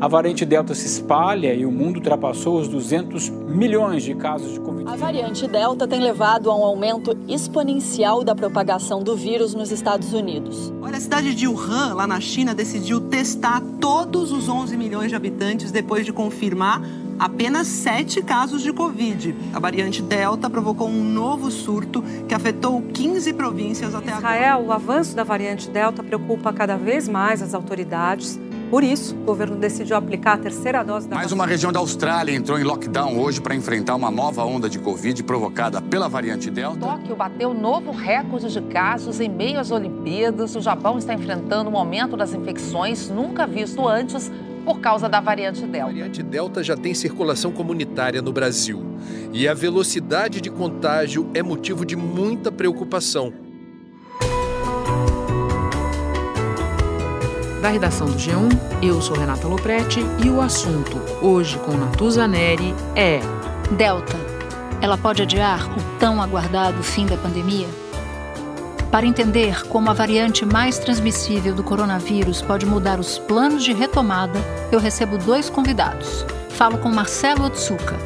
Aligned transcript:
A 0.00 0.08
variante 0.08 0.44
Delta 0.44 0.74
se 0.74 0.86
espalha 0.86 1.54
e 1.54 1.64
o 1.64 1.70
mundo 1.70 1.96
ultrapassou 1.96 2.60
os 2.60 2.68
200 2.68 3.28
milhões 3.30 4.02
de 4.02 4.14
casos 4.14 4.52
de 4.52 4.60
Covid. 4.60 4.90
A 4.90 4.96
variante 4.96 5.46
Delta 5.46 5.86
tem 5.86 6.00
levado 6.00 6.50
a 6.50 6.56
um 6.56 6.64
aumento 6.64 7.16
exponencial 7.28 8.24
da 8.24 8.34
propagação 8.34 9.02
do 9.02 9.16
vírus 9.16 9.54
nos 9.54 9.70
Estados 9.70 10.12
Unidos. 10.12 10.72
Olha, 10.82 10.96
a 10.96 11.00
cidade 11.00 11.34
de 11.34 11.46
Wuhan, 11.46 11.94
lá 11.94 12.06
na 12.06 12.20
China, 12.20 12.54
decidiu 12.54 13.00
testar 13.00 13.62
todos 13.80 14.32
os 14.32 14.48
11 14.48 14.76
milhões 14.76 15.10
de 15.10 15.16
habitantes 15.16 15.70
depois 15.70 16.04
de 16.04 16.12
confirmar 16.12 16.82
apenas 17.18 17.66
sete 17.66 18.22
casos 18.22 18.62
de 18.62 18.72
Covid. 18.72 19.34
A 19.52 19.60
variante 19.60 20.02
Delta 20.02 20.50
provocou 20.50 20.88
um 20.88 21.04
novo 21.04 21.50
surto 21.50 22.02
que 22.28 22.34
afetou 22.34 22.82
15 22.82 23.32
províncias 23.32 23.94
até 23.94 24.12
agora. 24.12 24.34
Israel, 24.34 24.64
o 24.66 24.72
avanço 24.72 25.14
da 25.14 25.24
variante 25.24 25.70
Delta 25.70 26.02
preocupa 26.02 26.52
cada 26.52 26.76
vez 26.76 27.08
mais 27.08 27.40
as 27.42 27.54
autoridades. 27.54 28.38
Por 28.70 28.82
isso, 28.82 29.14
o 29.14 29.24
governo 29.24 29.56
decidiu 29.56 29.96
aplicar 29.96 30.34
a 30.34 30.38
terceira 30.38 30.82
dose 30.82 31.08
da 31.08 31.16
Mais 31.16 31.32
uma 31.32 31.46
região 31.46 31.72
da 31.72 31.78
Austrália 31.78 32.34
entrou 32.34 32.58
em 32.58 32.64
lockdown 32.64 33.18
hoje 33.18 33.40
para 33.40 33.54
enfrentar 33.54 33.94
uma 33.94 34.10
nova 34.10 34.44
onda 34.44 34.68
de 34.68 34.78
Covid 34.78 35.22
provocada 35.22 35.80
pela 35.80 36.08
variante 36.08 36.50
Delta. 36.50 36.80
Tóquio 36.80 37.14
bateu 37.14 37.54
novo 37.54 37.92
recorde 37.92 38.52
de 38.52 38.60
casos 38.62 39.20
em 39.20 39.28
meio 39.28 39.60
às 39.60 39.70
Olimpíadas. 39.70 40.56
O 40.56 40.60
Japão 40.60 40.98
está 40.98 41.14
enfrentando 41.14 41.70
um 41.70 41.76
aumento 41.76 42.16
das 42.16 42.32
infecções 42.32 43.08
nunca 43.08 43.46
visto 43.46 43.86
antes 43.86 44.30
por 44.64 44.80
causa 44.80 45.08
da 45.08 45.20
variante 45.20 45.60
Delta. 45.66 45.84
A 45.84 45.92
variante 45.92 46.22
Delta 46.22 46.62
já 46.62 46.76
tem 46.76 46.94
circulação 46.94 47.52
comunitária 47.52 48.22
no 48.22 48.32
Brasil 48.32 48.82
e 49.32 49.46
a 49.46 49.54
velocidade 49.54 50.40
de 50.40 50.50
contágio 50.50 51.30
é 51.34 51.42
motivo 51.42 51.84
de 51.84 51.96
muita 51.96 52.50
preocupação. 52.50 53.43
Da 57.64 57.70
redação 57.70 58.06
do 58.06 58.18
G1, 58.18 58.50
eu 58.82 59.00
sou 59.00 59.16
Renata 59.16 59.48
Loprete 59.48 60.00
e 60.22 60.28
o 60.28 60.42
assunto, 60.42 61.00
hoje 61.22 61.58
com 61.60 61.72
Natuza 61.72 62.28
Neri, 62.28 62.74
é 62.94 63.20
Delta. 63.74 64.18
Ela 64.82 64.98
pode 64.98 65.22
adiar 65.22 65.66
o 65.70 65.98
tão 65.98 66.20
aguardado 66.20 66.82
fim 66.82 67.06
da 67.06 67.16
pandemia? 67.16 67.66
Para 68.90 69.06
entender 69.06 69.66
como 69.68 69.88
a 69.88 69.94
variante 69.94 70.44
mais 70.44 70.78
transmissível 70.78 71.54
do 71.54 71.64
coronavírus 71.64 72.42
pode 72.42 72.66
mudar 72.66 73.00
os 73.00 73.18
planos 73.18 73.64
de 73.64 73.72
retomada, 73.72 74.38
eu 74.70 74.78
recebo 74.78 75.16
dois 75.16 75.48
convidados. 75.48 76.26
Falo 76.50 76.76
com 76.76 76.90
Marcelo 76.90 77.46
Otsuka, 77.46 77.96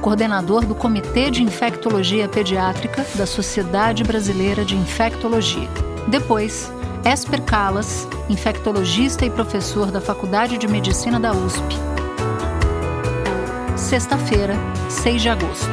coordenador 0.00 0.64
do 0.64 0.76
Comitê 0.76 1.28
de 1.28 1.42
Infectologia 1.42 2.28
Pediátrica 2.28 3.04
da 3.16 3.26
Sociedade 3.26 4.04
Brasileira 4.04 4.64
de 4.64 4.76
Infectologia. 4.76 5.68
Depois, 6.06 6.70
Esper 7.04 7.42
Calas, 7.42 8.06
infectologista 8.28 9.24
e 9.24 9.30
professor 9.30 9.90
da 9.90 10.00
Faculdade 10.00 10.58
de 10.58 10.66
Medicina 10.66 11.18
da 11.18 11.32
USP. 11.32 11.62
Sexta-feira, 13.76 14.54
6 14.90 15.22
de 15.22 15.28
agosto. 15.28 15.70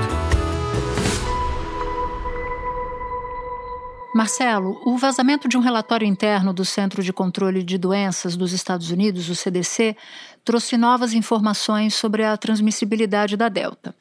Marcelo, 4.14 4.80
o 4.86 4.98
vazamento 4.98 5.50
de 5.50 5.58
um 5.58 5.62
relatório 5.62 6.08
interno 6.08 6.54
do 6.54 6.64
Centro 6.64 7.04
de 7.04 7.12
Controle 7.12 7.64
de 7.64 7.78
Doenças 7.78 8.38
dos 8.38 8.54
Estados 8.54 8.90
Unidos, 8.90 9.28
o 9.28 9.36
CDC, 9.36 9.98
trouxe 10.46 10.78
novas 10.78 11.14
informações 11.14 11.96
sobre 11.96 12.24
a 12.24 12.38
transmissibilidade 12.38 13.36
da 13.36 13.50
Delta. 13.50 13.94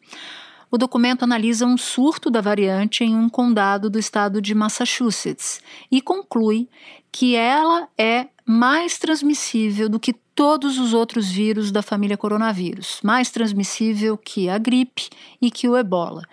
O 0.70 0.78
documento 0.78 1.22
analisa 1.22 1.64
um 1.64 1.78
surto 1.78 2.30
da 2.30 2.40
variante 2.40 3.04
em 3.04 3.14
um 3.14 3.28
condado 3.28 3.88
do 3.88 3.96
estado 3.98 4.42
de 4.42 4.54
Massachusetts 4.54 5.60
e 5.90 6.00
conclui 6.00 6.68
que 7.14 7.36
ela 7.36 7.86
é 7.96 8.26
mais 8.44 8.98
transmissível 8.98 9.88
do 9.88 10.00
que 10.00 10.12
todos 10.12 10.80
os 10.80 10.92
outros 10.92 11.30
vírus 11.30 11.70
da 11.70 11.80
família 11.80 12.16
coronavírus, 12.16 12.98
mais 13.04 13.30
transmissível 13.30 14.18
que 14.18 14.48
a 14.48 14.58
gripe 14.58 15.08
e 15.40 15.48
que 15.48 15.68
o 15.68 15.76
ebola, 15.76 16.24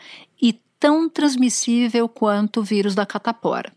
tão 0.82 1.08
transmissível 1.08 2.10
quanto 2.10 2.60
o 2.60 2.64
vírus 2.64 2.96
da 2.96 3.06
catapora. 3.06 3.72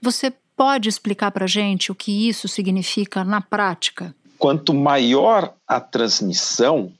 Você 0.00 0.30
pode 0.54 0.86
explicar 0.86 1.30
para 1.30 1.46
a 1.46 1.48
gente 1.48 1.90
o 1.90 1.94
que 1.94 2.28
isso 2.28 2.46
significa 2.46 3.24
na 3.24 3.40
prática? 3.40 4.14
Quanto 4.38 4.74
maior 4.74 5.54
a 5.66 5.80
transmissão, 5.80 6.92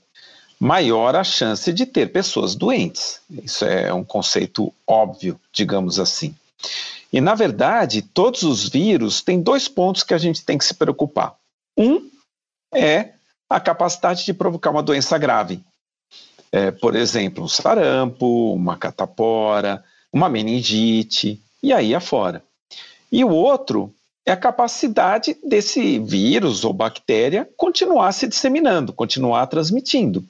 maior 0.59 1.15
a 1.15 1.23
chance 1.23 1.71
de 1.73 1.85
ter 1.85 2.11
pessoas 2.11 2.55
doentes. 2.55 3.21
Isso 3.31 3.67
é 3.67 3.93
um 3.93 4.03
conceito 4.03 4.73
óbvio, 4.87 5.39
digamos 5.53 6.01
assim. 6.01 6.35
E, 7.13 7.21
na 7.21 7.35
verdade, 7.35 8.03
todos 8.03 8.43
os 8.43 8.69
vírus 8.69 9.23
têm 9.23 9.41
dois 9.41 9.67
pontos 9.67 10.03
que 10.03 10.15
a 10.15 10.19
gente 10.19 10.45
tem 10.45 10.59
que 10.59 10.65
se 10.65 10.75
preocupar. 10.75 11.37
Um 11.77 12.11
é 12.75 13.15
a 13.49 13.59
capacidade 13.59 14.25
de 14.25 14.35
provocar 14.35 14.71
uma 14.71 14.83
doença 14.83 15.17
grave, 15.17 15.65
é, 16.53 16.71
por 16.71 16.95
exemplo, 16.95 17.45
um 17.45 17.49
sarampo, 17.49 18.53
uma 18.53 18.77
catapora, 18.77 19.83
uma 20.13 20.29
meningite, 20.29 21.41
e 21.63 21.73
aí 21.73 21.95
afora. 21.95 22.43
E 23.11 23.25
o 23.25 23.31
outro 23.31 23.95
é 24.25 24.33
a 24.33 24.37
capacidade 24.37 25.37
desse 25.43 25.99
vírus 25.99 26.63
ou 26.63 26.73
bactéria 26.73 27.49
continuar 27.57 28.13
se 28.13 28.27
disseminando, 28.27 28.93
continuar 28.93 29.47
transmitindo. 29.47 30.23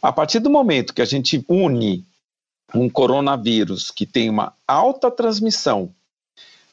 A 0.00 0.12
partir 0.12 0.38
do 0.38 0.50
momento 0.50 0.92
que 0.92 1.02
a 1.02 1.06
gente 1.06 1.44
une 1.48 2.06
um 2.74 2.88
coronavírus 2.88 3.90
que 3.90 4.06
tem 4.06 4.28
uma 4.28 4.52
alta 4.66 5.10
transmissão 5.10 5.92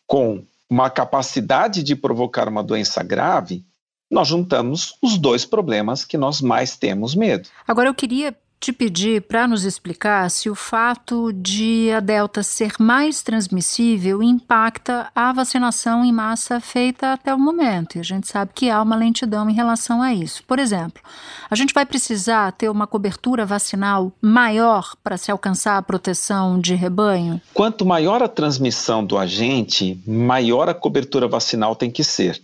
com 0.05 0.43
uma 0.69 0.89
capacidade 0.89 1.83
de 1.83 1.95
provocar 1.95 2.47
uma 2.47 2.63
doença 2.63 3.01
grave, 3.03 3.63
nós 4.09 4.27
juntamos 4.27 4.97
os 5.01 5.17
dois 5.17 5.45
problemas 5.45 6.05
que 6.05 6.17
nós 6.17 6.41
mais 6.41 6.77
temos 6.77 7.15
medo. 7.15 7.49
Agora 7.67 7.89
eu 7.89 7.95
queria 7.95 8.35
te 8.65 8.73
pedir 8.73 9.21
para 9.21 9.47
nos 9.47 9.63
explicar 9.63 10.27
se 10.31 10.49
o 10.49 10.55
fato 10.55 11.31
de 11.31 11.91
a 11.91 11.99
Delta 11.99 12.41
ser 12.41 12.73
mais 12.79 13.21
transmissível 13.21 14.23
impacta 14.23 15.11
a 15.13 15.31
vacinação 15.31 16.03
em 16.03 16.11
massa 16.11 16.59
feita 16.59 17.13
até 17.13 17.31
o 17.31 17.37
momento. 17.37 17.95
E 17.95 17.99
a 17.99 18.03
gente 18.03 18.27
sabe 18.27 18.53
que 18.55 18.67
há 18.67 18.81
uma 18.81 18.95
lentidão 18.95 19.47
em 19.47 19.53
relação 19.53 20.01
a 20.01 20.15
isso. 20.15 20.43
Por 20.47 20.57
exemplo, 20.57 20.99
a 21.47 21.55
gente 21.55 21.75
vai 21.75 21.85
precisar 21.85 22.53
ter 22.53 22.67
uma 22.67 22.87
cobertura 22.87 23.45
vacinal 23.45 24.11
maior 24.19 24.95
para 25.03 25.15
se 25.15 25.29
alcançar 25.29 25.77
a 25.77 25.83
proteção 25.83 26.59
de 26.59 26.73
rebanho? 26.73 27.39
Quanto 27.53 27.85
maior 27.85 28.23
a 28.23 28.27
transmissão 28.27 29.05
do 29.05 29.15
agente, 29.15 30.01
maior 30.07 30.67
a 30.67 30.73
cobertura 30.73 31.27
vacinal 31.27 31.75
tem 31.75 31.91
que 31.91 32.03
ser. 32.03 32.41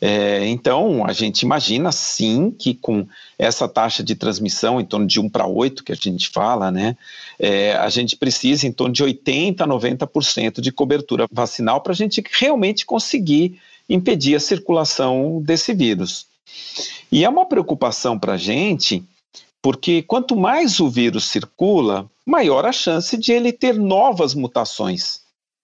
É, 0.00 0.46
então, 0.46 1.04
a 1.06 1.12
gente 1.12 1.42
imagina 1.42 1.90
sim 1.90 2.50
que 2.50 2.74
com 2.74 3.06
essa 3.38 3.68
taxa 3.68 4.02
de 4.02 4.14
transmissão 4.14 4.80
em 4.80 4.84
torno 4.84 5.06
de 5.06 5.20
1 5.20 5.28
para 5.28 5.46
8, 5.46 5.82
que 5.82 5.92
a 5.92 5.94
gente 5.94 6.28
fala, 6.28 6.70
né, 6.70 6.96
é, 7.38 7.74
a 7.74 7.88
gente 7.88 8.16
precisa 8.16 8.66
em 8.66 8.72
torno 8.72 8.92
de 8.92 9.02
80% 9.02 9.60
a 9.60 9.66
90% 9.66 10.60
de 10.60 10.72
cobertura 10.72 11.26
vacinal 11.30 11.80
para 11.80 11.92
a 11.92 11.96
gente 11.96 12.22
realmente 12.38 12.84
conseguir 12.84 13.60
impedir 13.88 14.34
a 14.34 14.40
circulação 14.40 15.42
desse 15.42 15.72
vírus. 15.74 16.26
E 17.10 17.24
é 17.24 17.28
uma 17.28 17.46
preocupação 17.46 18.18
para 18.18 18.34
a 18.34 18.38
gente, 18.38 19.04
porque 19.62 20.02
quanto 20.02 20.36
mais 20.36 20.80
o 20.80 20.88
vírus 20.88 21.26
circula, 21.26 22.10
maior 22.26 22.64
a 22.64 22.72
chance 22.72 23.16
de 23.16 23.32
ele 23.32 23.52
ter 23.52 23.74
novas 23.74 24.34
mutações. 24.34 25.20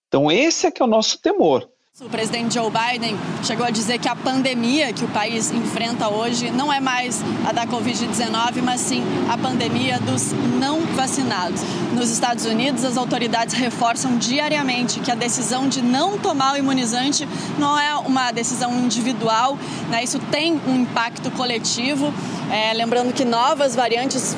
Então, 0.07 0.31
esse 0.31 0.67
é 0.67 0.71
que 0.71 0.81
é 0.81 0.85
o 0.85 0.89
nosso 0.89 1.17
temor. 1.19 1.67
O 1.99 2.09
presidente 2.09 2.53
Joe 2.53 2.71
Biden 2.71 3.17
chegou 3.43 3.65
a 3.65 3.69
dizer 3.69 3.99
que 3.99 4.07
a 4.07 4.15
pandemia 4.15 4.93
que 4.93 5.03
o 5.03 5.09
país 5.09 5.51
enfrenta 5.51 6.07
hoje 6.07 6.49
não 6.49 6.71
é 6.71 6.79
mais 6.79 7.21
a 7.45 7.51
da 7.51 7.67
Covid-19, 7.67 8.61
mas 8.63 8.79
sim 8.79 9.03
a 9.29 9.37
pandemia 9.37 9.99
dos 9.99 10.31
não 10.57 10.79
vacinados. 10.95 11.61
Nos 11.93 12.09
Estados 12.09 12.45
Unidos, 12.45 12.85
as 12.85 12.95
autoridades 12.95 13.53
reforçam 13.55 14.17
diariamente 14.17 15.01
que 15.01 15.11
a 15.11 15.15
decisão 15.15 15.67
de 15.67 15.81
não 15.81 16.17
tomar 16.17 16.53
o 16.53 16.57
imunizante 16.57 17.27
não 17.59 17.77
é 17.77 17.93
uma 17.97 18.31
decisão 18.31 18.73
individual, 18.79 19.57
né? 19.89 20.01
isso 20.01 20.17
tem 20.31 20.61
um 20.65 20.77
impacto 20.77 21.29
coletivo. 21.31 22.13
É, 22.49 22.73
lembrando 22.73 23.13
que 23.13 23.25
novas 23.25 23.75
variantes 23.75 24.35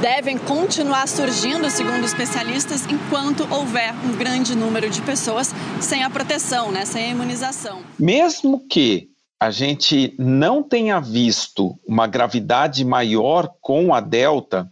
devem 0.00 0.36
continuar 0.38 1.08
surgindo, 1.08 1.70
segundo 1.70 2.04
especialistas, 2.04 2.86
enquanto 2.86 3.46
houver 3.52 3.94
um 4.04 4.16
grande 4.16 4.54
número 4.54 4.90
de 4.90 5.00
pessoas 5.02 5.52
sem 5.80 6.02
a 6.02 6.10
proteção, 6.10 6.70
né, 6.70 6.84
sem 6.84 7.04
a 7.04 7.08
imunização. 7.08 7.82
Mesmo 7.98 8.66
que 8.68 9.10
a 9.40 9.50
gente 9.50 10.14
não 10.18 10.62
tenha 10.62 11.00
visto 11.00 11.78
uma 11.86 12.06
gravidade 12.06 12.84
maior 12.84 13.52
com 13.60 13.94
a 13.94 14.00
Delta, 14.00 14.70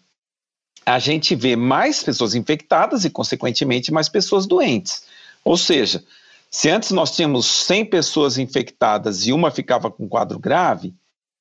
a 0.86 0.98
gente 0.98 1.34
vê 1.34 1.56
mais 1.56 2.02
pessoas 2.02 2.34
infectadas 2.34 3.04
e, 3.04 3.10
consequentemente, 3.10 3.92
mais 3.92 4.08
pessoas 4.08 4.46
doentes. 4.46 5.04
Ou 5.44 5.56
seja, 5.56 6.04
se 6.50 6.70
antes 6.70 6.90
nós 6.90 7.14
tínhamos 7.14 7.46
100 7.46 7.86
pessoas 7.86 8.38
infectadas 8.38 9.26
e 9.26 9.32
uma 9.32 9.50
ficava 9.50 9.90
com 9.90 10.08
quadro 10.08 10.38
grave, 10.38 10.94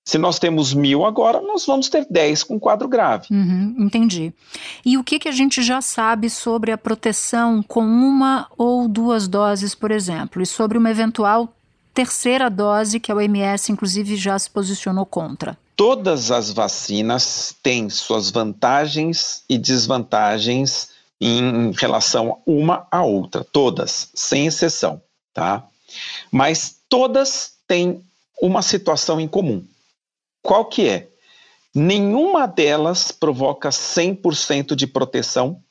Se 0.06 0.18
nós 0.18 0.38
temos 0.38 0.74
mil 0.74 1.06
agora, 1.06 1.40
nós 1.42 1.66
vamos 1.66 1.88
ter 1.88 2.06
10 2.10 2.44
com 2.44 2.60
quadro 2.60 2.90
grave. 2.90 3.28
Uhum, 3.32 3.76
entendi. 3.80 4.34
E 4.84 4.98
o 4.98 5.04
que, 5.04 5.18
que 5.18 5.30
a 5.30 5.32
gente 5.32 5.62
já 5.62 5.82
sabe 5.82 6.30
sobre 6.30 6.72
a 6.74 6.78
proteção 6.78 7.64
com 7.64 7.86
uma 7.86 8.48
ou 8.58 8.88
duas 8.88 9.30
doses, 9.30 9.74
por 9.74 9.92
exemplo, 9.92 10.42
e 10.42 10.46
sobre 10.46 10.78
uma 10.78 10.92
eventual 10.92 11.54
terceira 11.94 12.50
dose 12.50 13.00
que 13.00 13.12
a 13.12 13.16
OMS, 13.16 13.72
inclusive, 13.72 14.18
já 14.18 14.38
se 14.38 14.50
posicionou 14.50 15.06
contra? 15.06 15.58
Todas 15.76 16.32
as 16.32 16.52
vacinas 16.52 17.56
têm 17.64 17.90
suas 17.90 18.30
vantagens 18.30 19.44
e 19.48 19.58
desvantagens 19.58 20.90
em 21.20 21.72
relação 21.72 22.40
uma 22.46 22.86
à 22.92 23.04
outra, 23.04 23.46
todas, 23.46 24.10
sem 24.14 24.48
exceção, 24.48 25.02
tá? 25.34 25.64
Mas 26.30 26.76
todas 26.90 27.54
têm 27.66 28.04
uma 28.42 28.62
situação 28.62 29.22
em 29.22 29.28
comum. 29.28 29.64
Qual 30.44 30.66
que 30.66 30.90
é? 30.90 31.10
Nenhuma 31.74 32.46
delas 32.46 33.12
provoca 33.12 33.70
100% 33.70 34.76
de 34.76 34.86
proteção 34.86 35.64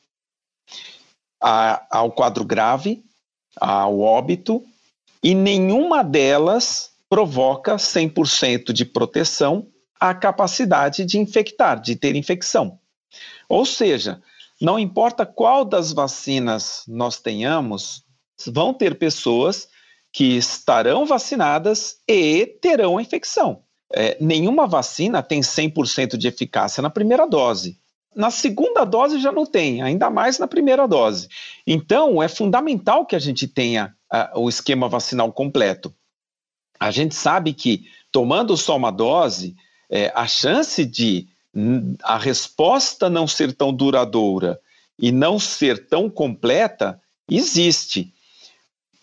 ao 1.39 2.11
quadro 2.11 2.45
grave, 2.45 3.05
ao 3.57 4.01
óbito, 4.01 4.65
e 5.23 5.35
nenhuma 5.35 6.03
delas 6.03 6.91
provoca 7.09 7.77
100% 7.77 8.73
de 8.73 8.85
proteção 8.85 9.69
à 10.01 10.15
capacidade 10.15 11.05
de 11.05 11.19
infectar, 11.19 11.81
de 11.81 11.95
ter 11.95 12.17
infecção. 12.17 12.81
Ou 13.49 13.67
seja, 13.67 14.23
não 14.61 14.79
importa 14.79 15.27
qual 15.27 15.65
das 15.65 15.93
vacinas 15.93 16.83
nós 16.89 17.21
tenhamos, 17.21 18.05
vão 18.47 18.73
ter 18.73 18.99
pessoas 18.99 19.69
que 20.11 20.37
estarão 20.37 21.05
vacinadas 21.05 21.99
e 22.09 22.47
terão 22.47 22.99
a 22.99 23.03
infecção. 23.03 23.63
É, 23.95 24.17
nenhuma 24.21 24.67
vacina 24.67 25.23
tem 25.23 25.41
100% 25.41 26.17
de 26.17 26.29
eficácia 26.29 26.83
na 26.83 26.91
primeira 26.91 27.27
dose. 27.27 27.79
Na 28.15 28.31
segunda 28.31 28.85
dose 28.85 29.19
já 29.19 29.33
não 29.33 29.47
tem, 29.47 29.83
ainda 29.83 30.11
mais 30.11 30.39
na 30.39 30.47
primeira 30.47 30.87
dose. 30.87 31.29
Então, 31.67 32.23
é 32.23 32.29
fundamental 32.29 33.07
que 33.07 33.17
a 33.17 33.19
gente 33.19 33.49
tenha 33.49 33.95
uh, 34.13 34.41
o 34.41 34.49
esquema 34.49 34.89
vacinal 34.89 35.33
completo. 35.33 35.95
A 36.79 36.91
gente 36.91 37.15
sabe 37.15 37.55
que, 37.55 37.87
tomando 38.11 38.57
só 38.57 38.77
uma 38.77 38.91
dose, 38.91 39.57
é, 39.91 40.13
a 40.15 40.27
chance 40.27 40.85
de 40.85 41.29
a 42.03 42.17
resposta 42.17 43.11
não 43.11 43.27
ser 43.27 43.53
tão 43.53 43.73
duradoura 43.73 44.59
e 44.99 45.13
não 45.13 45.39
ser 45.39 45.87
tão 45.87 46.09
completa 46.09 47.01
existe. 47.29 48.13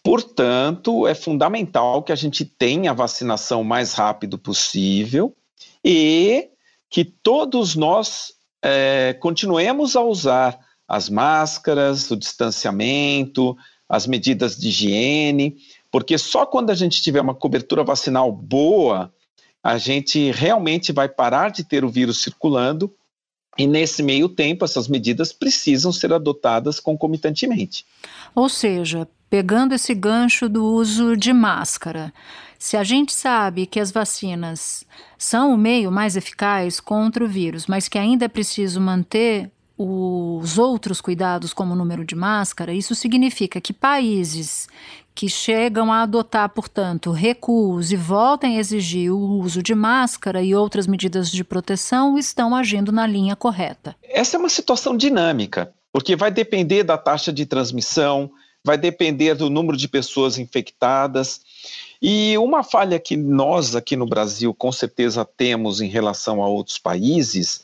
Portanto, 0.03 1.07
é 1.07 1.13
fundamental 1.13 2.01
que 2.03 2.11
a 2.11 2.15
gente 2.15 2.45
tenha 2.45 2.91
a 2.91 2.93
vacinação 2.93 3.61
o 3.61 3.65
mais 3.65 3.93
rápido 3.93 4.37
possível 4.37 5.35
e 5.83 6.49
que 6.89 7.03
todos 7.03 7.75
nós 7.75 8.33
é, 8.63 9.13
continuemos 9.19 9.95
a 9.95 10.01
usar 10.01 10.59
as 10.87 11.09
máscaras, 11.09 12.09
o 12.09 12.15
distanciamento, 12.15 13.55
as 13.87 14.07
medidas 14.07 14.57
de 14.57 14.69
higiene, 14.69 15.57
porque 15.91 16.17
só 16.17 16.45
quando 16.45 16.69
a 16.69 16.75
gente 16.75 17.01
tiver 17.01 17.21
uma 17.21 17.35
cobertura 17.35 17.83
vacinal 17.83 18.31
boa, 18.31 19.13
a 19.61 19.77
gente 19.77 20.31
realmente 20.31 20.91
vai 20.91 21.09
parar 21.09 21.51
de 21.51 21.63
ter 21.63 21.83
o 21.83 21.89
vírus 21.89 22.21
circulando 22.21 22.93
e 23.59 23.67
nesse 23.67 24.01
meio 24.01 24.29
tempo, 24.29 24.63
essas 24.63 24.87
medidas 24.87 25.33
precisam 25.33 25.91
ser 25.91 26.13
adotadas 26.13 26.79
concomitantemente. 26.79 27.85
Ou 28.33 28.47
seja, 28.47 29.05
pegando 29.29 29.75
esse 29.75 29.93
gancho 29.93 30.47
do 30.47 30.63
uso 30.63 31.17
de 31.17 31.33
máscara. 31.33 32.13
Se 32.57 32.77
a 32.77 32.85
gente 32.85 33.11
sabe 33.11 33.65
que 33.65 33.79
as 33.79 33.91
vacinas 33.91 34.85
são 35.17 35.53
o 35.53 35.57
meio 35.57 35.91
mais 35.91 36.15
eficaz 36.15 36.79
contra 36.79 37.23
o 37.23 37.27
vírus, 37.27 37.67
mas 37.67 37.89
que 37.89 37.97
ainda 37.97 38.23
é 38.23 38.29
preciso 38.29 38.79
manter 38.79 39.51
os 39.77 40.57
outros 40.57 41.01
cuidados, 41.01 41.53
como 41.53 41.73
o 41.73 41.75
número 41.75 42.05
de 42.05 42.15
máscara, 42.15 42.73
isso 42.73 42.95
significa 42.95 43.59
que 43.59 43.73
países 43.73 44.69
que 45.19 45.27
chegam 45.27 45.91
a 45.91 46.03
adotar, 46.03 46.47
portanto, 46.47 47.11
recuos 47.11 47.91
e 47.91 47.97
voltem 47.97 48.55
a 48.55 48.59
exigir 48.61 49.11
o 49.11 49.19
uso 49.19 49.61
de 49.61 49.75
máscara 49.75 50.41
e 50.41 50.55
outras 50.55 50.87
medidas 50.87 51.29
de 51.29 51.43
proteção 51.43 52.17
estão 52.17 52.55
agindo 52.55 52.89
na 52.89 53.05
linha 53.05 53.35
correta. 53.35 53.97
Essa 54.01 54.37
é 54.37 54.39
uma 54.39 54.47
situação 54.47 54.95
dinâmica, 54.95 55.73
porque 55.91 56.15
vai 56.15 56.31
depender 56.31 56.83
da 56.83 56.97
taxa 56.97 57.33
de 57.33 57.45
transmissão, 57.45 58.31
vai 58.63 58.77
depender 58.77 59.35
do 59.35 59.49
número 59.49 59.77
de 59.77 59.87
pessoas 59.87 60.37
infectadas. 60.37 61.41
E 62.01 62.37
uma 62.37 62.63
falha 62.63 62.99
que 62.99 63.17
nós 63.17 63.75
aqui 63.75 63.95
no 63.95 64.05
Brasil 64.05 64.53
com 64.53 64.71
certeza 64.71 65.25
temos 65.25 65.81
em 65.81 65.87
relação 65.87 66.41
a 66.41 66.47
outros 66.47 66.77
países 66.77 67.61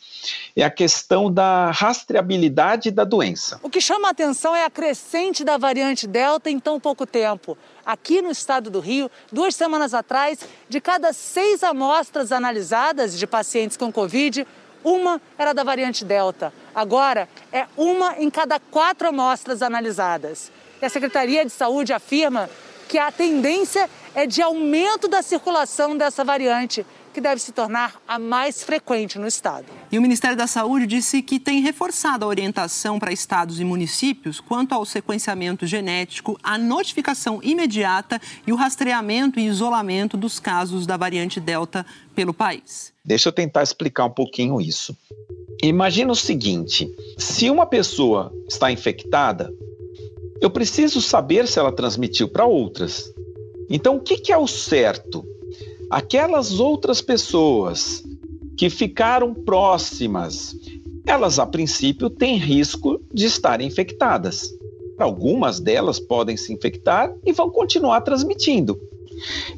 é 0.55 0.63
a 0.63 0.69
questão 0.69 1.31
da 1.31 1.71
rastreabilidade 1.71 2.91
da 2.91 3.03
doença. 3.03 3.59
O 3.61 3.69
que 3.69 3.81
chama 3.81 4.07
a 4.07 4.11
atenção 4.11 4.55
é 4.55 4.65
a 4.65 4.69
crescente 4.69 5.43
da 5.43 5.57
variante 5.57 6.07
Delta 6.07 6.49
em 6.49 6.59
tão 6.59 6.79
pouco 6.79 7.05
tempo. 7.05 7.57
Aqui 7.85 8.21
no 8.21 8.31
estado 8.31 8.69
do 8.69 8.79
Rio, 8.79 9.09
duas 9.31 9.55
semanas 9.55 9.93
atrás, 9.93 10.39
de 10.67 10.81
cada 10.81 11.13
seis 11.13 11.63
amostras 11.63 12.31
analisadas 12.31 13.17
de 13.17 13.27
pacientes 13.27 13.77
com 13.77 13.91
Covid, 13.91 14.47
uma 14.83 15.21
era 15.37 15.53
da 15.53 15.63
variante 15.63 16.03
Delta. 16.03 16.53
Agora, 16.73 17.29
é 17.51 17.67
uma 17.77 18.17
em 18.17 18.29
cada 18.29 18.59
quatro 18.59 19.07
amostras 19.07 19.61
analisadas. 19.61 20.51
E 20.81 20.85
a 20.85 20.89
Secretaria 20.89 21.45
de 21.45 21.51
Saúde 21.51 21.93
afirma 21.93 22.49
que 22.87 22.97
a 22.97 23.11
tendência 23.11 23.89
é 24.13 24.25
de 24.25 24.41
aumento 24.41 25.07
da 25.07 25.21
circulação 25.21 25.97
dessa 25.97 26.23
variante, 26.23 26.85
que 27.13 27.21
deve 27.21 27.39
se 27.41 27.53
tornar 27.53 27.95
a 28.05 28.19
mais 28.19 28.61
frequente 28.61 29.17
no 29.17 29.25
estado. 29.25 29.65
E 29.89 29.97
o 29.97 30.01
Ministério 30.01 30.35
da 30.35 30.47
Saúde 30.47 30.85
disse 30.85 31.21
que 31.21 31.39
tem 31.39 31.61
reforçado 31.61 32.25
a 32.25 32.27
orientação 32.27 32.99
para 32.99 33.11
estados 33.11 33.59
e 33.59 33.63
municípios 33.63 34.41
quanto 34.41 34.73
ao 34.73 34.85
sequenciamento 34.85 35.65
genético, 35.65 36.37
a 36.43 36.57
notificação 36.57 37.39
imediata 37.41 38.21
e 38.45 38.51
o 38.51 38.55
rastreamento 38.55 39.39
e 39.39 39.45
isolamento 39.45 40.17
dos 40.17 40.39
casos 40.39 40.85
da 40.85 40.97
variante 40.97 41.39
Delta 41.39 41.85
pelo 42.13 42.33
país. 42.33 42.93
Deixa 43.03 43.29
eu 43.29 43.33
tentar 43.33 43.63
explicar 43.63 44.05
um 44.05 44.11
pouquinho 44.11 44.59
isso. 44.59 44.95
Imagina 45.63 46.11
o 46.11 46.15
seguinte: 46.15 46.89
se 47.17 47.49
uma 47.49 47.65
pessoa 47.65 48.33
está 48.47 48.71
infectada, 48.71 49.53
eu 50.41 50.49
preciso 50.49 51.01
saber 51.01 51.47
se 51.47 51.59
ela 51.59 51.71
transmitiu 51.71 52.27
para 52.27 52.45
outras. 52.45 53.13
Então, 53.69 53.97
o 53.97 53.99
que, 53.99 54.17
que 54.17 54.31
é 54.31 54.37
o 54.37 54.47
certo? 54.47 55.25
Aquelas 55.89 56.59
outras 56.59 57.01
pessoas 57.01 58.03
que 58.57 58.69
ficaram 58.69 59.33
próximas, 59.33 60.55
elas 61.05 61.39
a 61.39 61.45
princípio 61.45 62.09
têm 62.09 62.37
risco 62.37 63.01
de 63.13 63.25
estarem 63.25 63.67
infectadas. 63.67 64.49
Algumas 64.97 65.59
delas 65.59 65.99
podem 65.99 66.37
se 66.37 66.53
infectar 66.53 67.13
e 67.25 67.31
vão 67.31 67.49
continuar 67.49 68.01
transmitindo. 68.01 68.79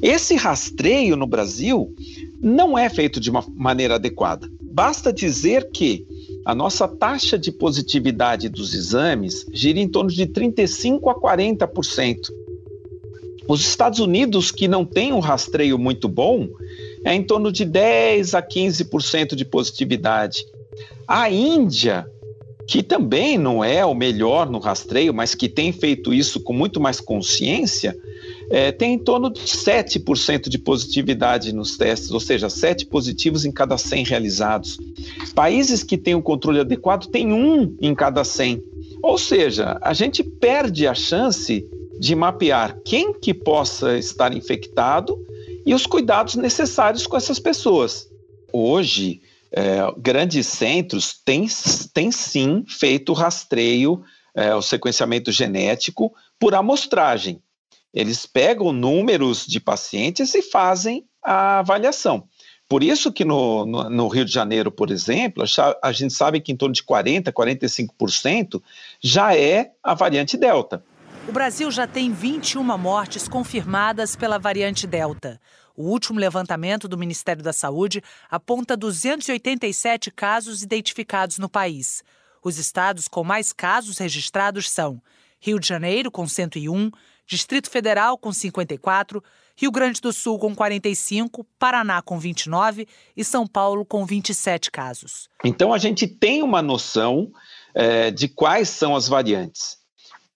Esse 0.02 0.34
rastreio 0.34 1.16
no 1.16 1.26
Brasil 1.26 1.94
não 2.40 2.78
é 2.78 2.88
feito 2.88 3.20
de 3.20 3.30
uma 3.30 3.44
maneira 3.54 3.96
adequada. 3.96 4.48
Basta 4.60 5.12
dizer 5.12 5.70
que 5.70 6.06
a 6.48 6.54
nossa 6.54 6.88
taxa 6.88 7.38
de 7.38 7.52
positividade 7.52 8.48
dos 8.48 8.72
exames 8.72 9.44
gira 9.52 9.78
em 9.78 9.86
torno 9.86 10.08
de 10.08 10.26
35% 10.26 10.98
a 11.06 11.14
40%. 11.14 12.30
Os 13.46 13.60
Estados 13.60 13.98
Unidos, 13.98 14.50
que 14.50 14.66
não 14.66 14.82
tem 14.82 15.12
um 15.12 15.18
rastreio 15.18 15.78
muito 15.78 16.08
bom, 16.08 16.48
é 17.04 17.12
em 17.12 17.22
torno 17.22 17.52
de 17.52 17.66
10% 17.66 18.32
a 18.32 18.42
15% 18.42 19.34
de 19.34 19.44
positividade. 19.44 20.42
A 21.06 21.30
Índia, 21.30 22.06
que 22.66 22.82
também 22.82 23.36
não 23.36 23.62
é 23.62 23.84
o 23.84 23.94
melhor 23.94 24.48
no 24.48 24.58
rastreio, 24.58 25.12
mas 25.12 25.34
que 25.34 25.50
tem 25.50 25.70
feito 25.70 26.14
isso 26.14 26.40
com 26.40 26.54
muito 26.54 26.80
mais 26.80 26.98
consciência, 26.98 27.94
é, 28.50 28.72
tem 28.72 28.94
em 28.94 28.98
torno 28.98 29.30
de 29.30 29.42
7% 29.42 30.48
de 30.48 30.58
positividade 30.58 31.52
nos 31.52 31.76
testes, 31.76 32.10
ou 32.10 32.20
seja, 32.20 32.48
7 32.48 32.86
positivos 32.86 33.44
em 33.44 33.52
cada 33.52 33.76
100 33.76 34.04
realizados. 34.04 34.78
Países 35.34 35.82
que 35.82 35.98
têm 35.98 36.14
o 36.14 36.18
um 36.18 36.22
controle 36.22 36.60
adequado 36.60 37.06
têm 37.06 37.32
um 37.32 37.76
em 37.80 37.94
cada 37.94 38.24
100. 38.24 38.62
Ou 39.02 39.18
seja, 39.18 39.78
a 39.82 39.92
gente 39.92 40.22
perde 40.22 40.86
a 40.86 40.94
chance 40.94 41.64
de 42.00 42.14
mapear 42.14 42.78
quem 42.84 43.12
que 43.12 43.34
possa 43.34 43.98
estar 43.98 44.34
infectado 44.34 45.18
e 45.66 45.74
os 45.74 45.86
cuidados 45.86 46.34
necessários 46.36 47.06
com 47.06 47.16
essas 47.16 47.38
pessoas. 47.38 48.08
Hoje, 48.52 49.20
é, 49.52 49.78
grandes 49.98 50.46
centros 50.46 51.20
têm, 51.24 51.46
têm 51.92 52.10
sim 52.10 52.64
feito 52.66 53.12
rastreio, 53.12 54.02
é, 54.34 54.54
o 54.54 54.62
sequenciamento 54.62 55.30
genético 55.32 56.12
por 56.38 56.54
amostragem. 56.54 57.42
Eles 57.98 58.26
pegam 58.26 58.72
números 58.72 59.44
de 59.44 59.58
pacientes 59.58 60.32
e 60.32 60.40
fazem 60.40 61.04
a 61.20 61.58
avaliação. 61.58 62.28
Por 62.68 62.84
isso 62.84 63.10
que 63.12 63.24
no, 63.24 63.66
no, 63.66 63.90
no, 63.90 64.06
Rio 64.06 64.24
de 64.24 64.32
Janeiro, 64.32 64.70
por 64.70 64.92
exemplo, 64.92 65.42
a 65.82 65.90
gente 65.90 66.14
sabe 66.14 66.40
que 66.40 66.52
em 66.52 66.56
torno 66.56 66.72
de 66.72 66.84
40%, 66.84 67.32
45% 67.32 68.62
já 69.02 69.34
é 69.34 69.72
a 69.82 69.94
variante 69.94 70.36
Delta. 70.36 70.80
O 71.26 71.32
Brasil 71.32 71.72
já 71.72 71.88
tem 71.88 72.12
21 72.12 72.62
mortes 72.78 73.26
confirmadas 73.26 74.14
pela 74.14 74.38
variante 74.38 74.86
Delta. 74.86 75.40
O 75.76 75.90
último 75.90 76.20
levantamento 76.20 76.86
do 76.86 76.96
Ministério 76.96 77.42
da 77.42 77.52
Saúde 77.52 78.00
aponta 78.30 78.76
287 78.76 80.12
casos 80.12 80.62
identificados 80.62 81.36
no 81.38 81.48
país. 81.48 82.04
Os 82.44 82.58
estados 82.58 83.08
com 83.08 83.24
mais 83.24 83.52
casos 83.52 83.98
registrados 83.98 84.70
são 84.70 85.02
Rio 85.40 85.58
de 85.58 85.66
Janeiro, 85.66 86.12
com 86.12 86.28
101, 86.28 86.92
Distrito 87.28 87.70
Federal, 87.70 88.16
com 88.16 88.32
54, 88.32 89.22
Rio 89.54 89.70
Grande 89.70 90.00
do 90.00 90.12
Sul, 90.14 90.38
com 90.38 90.54
45, 90.54 91.44
Paraná, 91.58 92.00
com 92.00 92.18
29 92.18 92.88
e 93.14 93.22
São 93.22 93.46
Paulo, 93.46 93.84
com 93.84 94.06
27 94.06 94.70
casos. 94.70 95.28
Então, 95.44 95.74
a 95.74 95.78
gente 95.78 96.06
tem 96.06 96.42
uma 96.42 96.62
noção 96.62 97.30
é, 97.74 98.10
de 98.10 98.28
quais 98.28 98.70
são 98.70 98.96
as 98.96 99.06
variantes. 99.06 99.76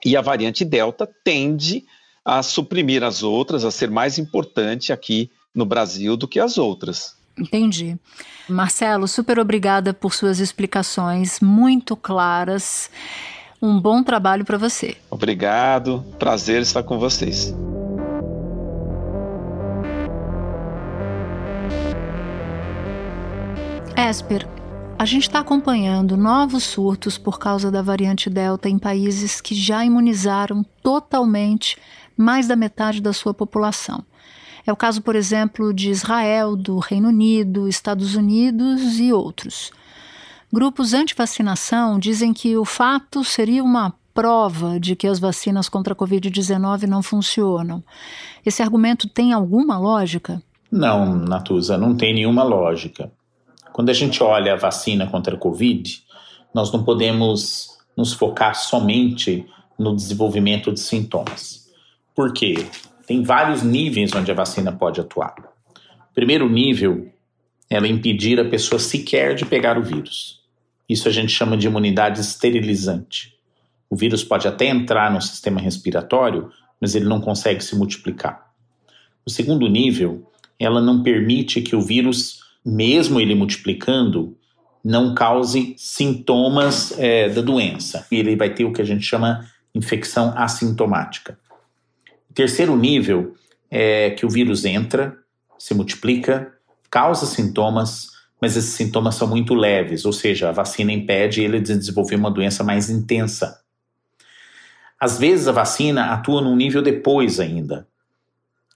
E 0.05 0.17
a 0.17 0.21
variante 0.21 0.67
Delta 0.67 1.09
tende 1.25 1.83
a 2.23 2.43
suprimir 2.43 3.03
as 3.03 3.23
outras, 3.23 3.65
a 3.65 3.71
ser 3.71 3.91
mais 3.91 4.19
importante 4.19 4.93
aqui 4.93 5.31
no 5.55 5.65
Brasil 5.65 6.15
do 6.15 6.29
que 6.29 6.39
as 6.39 6.59
outras. 6.59 7.17
Entendi. 7.39 7.97
Marcelo, 8.49 9.09
super 9.09 9.39
obrigada 9.39 9.95
por 9.95 10.13
suas 10.13 10.41
explicações 10.41 11.41
muito 11.41 11.97
claras. 11.97 12.91
Um 13.65 13.81
bom 13.81 14.03
trabalho 14.03 14.45
para 14.45 14.59
você. 14.59 14.97
Obrigado, 15.09 16.05
prazer 16.19 16.63
estar 16.63 16.83
com 16.83 16.99
vocês. 16.99 17.55
Esper, 23.97 24.49
a 24.99 25.05
gente 25.05 25.29
está 25.29 25.39
acompanhando 25.39 26.17
novos 26.17 26.65
surtos 26.65 27.17
por 27.17 27.39
causa 27.39 27.71
da 27.71 27.81
variante 27.81 28.29
Delta 28.29 28.69
em 28.69 28.81
países 28.81 29.41
que 29.41 29.55
já 29.55 29.85
imunizaram 29.85 30.65
totalmente 30.83 31.79
mais 32.17 32.49
da 32.49 32.57
metade 32.57 33.01
da 33.01 33.13
sua 33.13 33.33
população. 33.33 34.05
É 34.67 34.73
o 34.73 34.77
caso, 34.77 35.01
por 35.03 35.15
exemplo, 35.15 35.73
de 35.73 35.89
Israel, 35.89 36.57
do 36.57 36.81
Reino 36.81 37.11
Unido, 37.11 37.69
Estados 37.69 38.17
Unidos 38.17 38.99
e 38.99 39.13
outros. 39.13 39.71
Grupos 40.53 40.93
anti-vacinação 40.93 41.99
dizem 41.99 42.35
que 42.35 42.59
o 42.59 42.65
fato 42.67 43.25
seria 43.25 43.65
uma 43.65 43.95
prova 44.13 44.79
de 44.79 44.95
que 44.95 45.07
as 45.07 45.19
vacinas 45.19 45.67
contra 45.67 45.95
a 45.95 45.97
Covid-19 45.97 46.83
não 46.83 47.03
funcionam. 47.03 47.83
Esse 48.45 48.63
argumento 48.63 49.09
tem 49.09 49.33
alguma 49.33 49.79
lógica? 49.79 50.43
Não, 50.71 51.17
Natuza, 51.17 51.79
não 51.79 51.97
tem 51.97 52.13
nenhuma 52.13 52.43
lógica. 52.43 53.11
Quando 53.73 53.89
a 53.89 53.95
gente 53.95 54.23
olha 54.23 54.53
a 54.53 54.57
vacina 54.57 55.07
contra 55.07 55.37
a 55.37 55.39
Covid, 55.39 56.03
nós 56.53 56.71
não 56.71 56.85
podemos 56.85 57.79
nos 57.97 58.13
focar 58.13 58.55
somente 58.55 59.47
no 59.79 59.97
desenvolvimento 59.97 60.71
de 60.71 60.81
sintomas. 60.81 61.71
Por 62.15 62.31
quê? 62.35 62.67
Tem 63.07 63.23
vários 63.23 63.63
níveis 63.63 64.15
onde 64.15 64.31
a 64.31 64.35
vacina 64.35 64.71
pode 64.71 65.01
atuar. 65.01 65.35
Primeiro 66.15 66.47
nível, 66.47 67.11
ela 67.71 67.89
impedir 67.89 68.39
a 68.39 68.45
pessoa 68.45 68.79
sequer 68.79 69.35
de 69.35 69.47
pegar 69.47 69.79
o 69.79 69.83
vírus. 69.83 70.42
Isso 70.93 71.09
a 71.09 71.11
gente 71.11 71.33
chama 71.33 71.57
de 71.57 71.67
imunidade 71.67 72.21
esterilizante. 72.21 73.35
O 73.89 73.97
vírus 73.97 74.23
pode 74.23 74.47
até 74.47 74.67
entrar 74.67 75.11
no 75.11 75.23
sistema 75.23 75.59
respiratório, 75.59 76.51
mas 76.79 76.95
ele 76.95 77.07
não 77.07 77.19
consegue 77.19 77.65
se 77.65 77.75
multiplicar. 77.75 78.53
O 79.25 79.31
segundo 79.31 79.67
nível, 79.69 80.31
ela 80.59 80.83
não 80.83 81.03
permite 81.03 81.63
que 81.63 81.75
o 81.75 81.81
vírus, 81.81 82.41
mesmo 82.63 83.19
ele 83.19 83.35
multiplicando, 83.35 84.37
não 84.85 85.15
cause 85.15 85.75
sintomas 85.79 86.93
é, 86.99 87.31
da 87.31 87.41
doença. 87.41 88.07
Ele 88.13 88.37
vai 88.37 88.53
ter 88.53 88.67
o 88.67 88.73
que 88.73 88.83
a 88.83 88.85
gente 88.85 89.05
chama 89.07 89.49
infecção 89.75 90.35
assintomática. 90.37 91.39
O 92.29 92.35
terceiro 92.35 92.77
nível 92.77 93.35
é 93.71 94.11
que 94.11 94.27
o 94.27 94.29
vírus 94.29 94.67
entra, 94.67 95.17
se 95.59 95.73
multiplica, 95.73 96.53
causa 96.91 97.25
sintomas, 97.25 98.09
mas 98.43 98.57
esses 98.57 98.75
sintomas 98.75 99.15
são 99.15 99.29
muito 99.29 99.55
leves, 99.55 100.05
ou 100.05 100.13
seja, 100.13 100.49
a 100.49 100.53
vacina 100.53 100.91
impede 100.91 101.41
ele 101.41 101.61
de 101.61 101.79
desenvolver 101.79 102.17
uma 102.17 102.29
doença 102.29 102.65
mais 102.65 102.91
intensa. 102.91 103.63
Às 104.99 105.17
vezes 105.17 105.47
a 105.47 105.53
vacina 105.53 106.07
atua 106.07 106.41
num 106.41 106.57
nível 106.57 106.83
depois 106.83 107.39
ainda, 107.39 107.87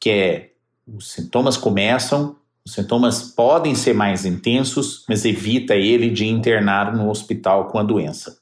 que 0.01 0.09
é 0.09 0.51
os 0.87 1.11
sintomas 1.11 1.57
começam, 1.57 2.37
os 2.65 2.75
sintomas 2.75 3.23
podem 3.23 3.75
ser 3.75 3.93
mais 3.93 4.25
intensos, 4.25 5.05
mas 5.09 5.25
evita 5.25 5.75
ele 5.75 6.11
de 6.11 6.27
internar 6.27 6.95
no 6.95 7.11
hospital 7.11 7.67
com 7.67 7.81
a 7.81 7.83
doença. 7.83 8.39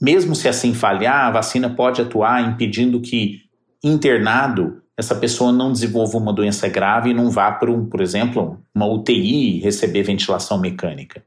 Mesmo 0.00 0.34
se 0.34 0.48
assim 0.48 0.72
falhar, 0.72 1.26
a 1.26 1.30
vacina 1.32 1.68
pode 1.68 2.00
atuar 2.00 2.48
impedindo 2.48 2.98
que 2.98 3.42
internado, 3.84 4.82
essa 4.98 5.14
pessoa 5.14 5.52
não 5.52 5.70
desenvolva 5.70 6.18
uma 6.18 6.32
doença 6.32 6.68
grave 6.68 7.10
e 7.10 7.14
não 7.14 7.30
vá 7.30 7.52
para, 7.52 7.70
um, 7.70 7.86
por 7.86 8.00
exemplo, 8.00 8.60
uma 8.74 8.84
UTI 8.84 9.60
receber 9.60 10.02
ventilação 10.02 10.58
mecânica. 10.58 11.22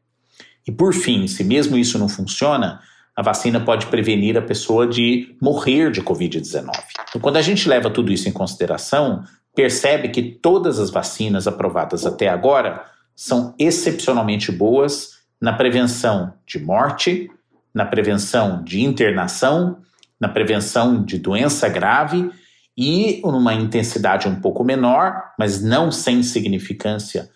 E 0.67 0.71
por 0.71 0.93
fim, 0.93 1.25
se 1.25 1.41
mesmo 1.41 1.77
isso 1.77 1.97
não 1.97 2.09
funciona, 2.09 2.81
a 3.15 3.21
vacina 3.21 3.61
pode 3.61 3.85
prevenir 3.85 4.37
a 4.37 4.41
pessoa 4.41 4.85
de 4.85 5.37
morrer 5.41 5.89
de 5.89 6.01
Covid-19. 6.01 6.69
Então, 7.07 7.21
quando 7.21 7.37
a 7.37 7.41
gente 7.41 7.69
leva 7.69 7.89
tudo 7.89 8.11
isso 8.11 8.27
em 8.27 8.33
consideração, 8.33 9.23
percebe 9.55 10.09
que 10.09 10.21
todas 10.21 10.77
as 10.77 10.89
vacinas 10.89 11.47
aprovadas 11.47 12.05
até 12.05 12.27
agora 12.27 12.83
são 13.15 13.55
excepcionalmente 13.57 14.51
boas 14.51 15.21
na 15.39 15.53
prevenção 15.53 16.33
de 16.45 16.59
morte, 16.59 17.31
na 17.73 17.85
prevenção 17.85 18.61
de 18.65 18.81
internação, 18.81 19.77
na 20.19 20.27
prevenção 20.27 21.05
de 21.05 21.17
doença 21.17 21.69
grave 21.69 22.29
e 22.77 23.21
numa 23.23 23.53
intensidade 23.53 24.27
um 24.27 24.39
pouco 24.39 24.63
menor, 24.63 25.33
mas 25.37 25.61
não 25.61 25.91
sem 25.91 26.23
significância, 26.23 27.29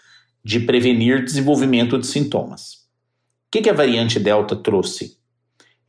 de 0.44 0.60
prevenir 0.60 1.24
desenvolvimento 1.24 1.98
de 1.98 2.06
sintomas. 2.06 2.86
O 3.48 3.62
que, 3.62 3.70
a 3.70 3.74
variante 3.74 4.20
Delta 4.20 4.56
trouxe? 4.56 5.18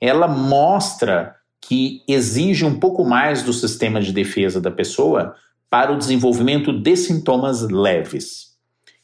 Ela 0.01 0.27
mostra 0.29 1.37
que 1.61 2.03
exige 2.07 2.65
um 2.65 2.79
pouco 2.79 3.05
mais 3.05 3.43
do 3.43 3.53
sistema 3.53 4.01
de 4.01 4.13
defesa 4.13 4.61
da 4.61 4.71
pessoa 4.71 5.35
para 5.69 5.93
o 5.93 5.99
desenvolvimento 5.99 6.73
de 6.73 6.97
sintomas 6.97 7.63
leves. 7.69 8.57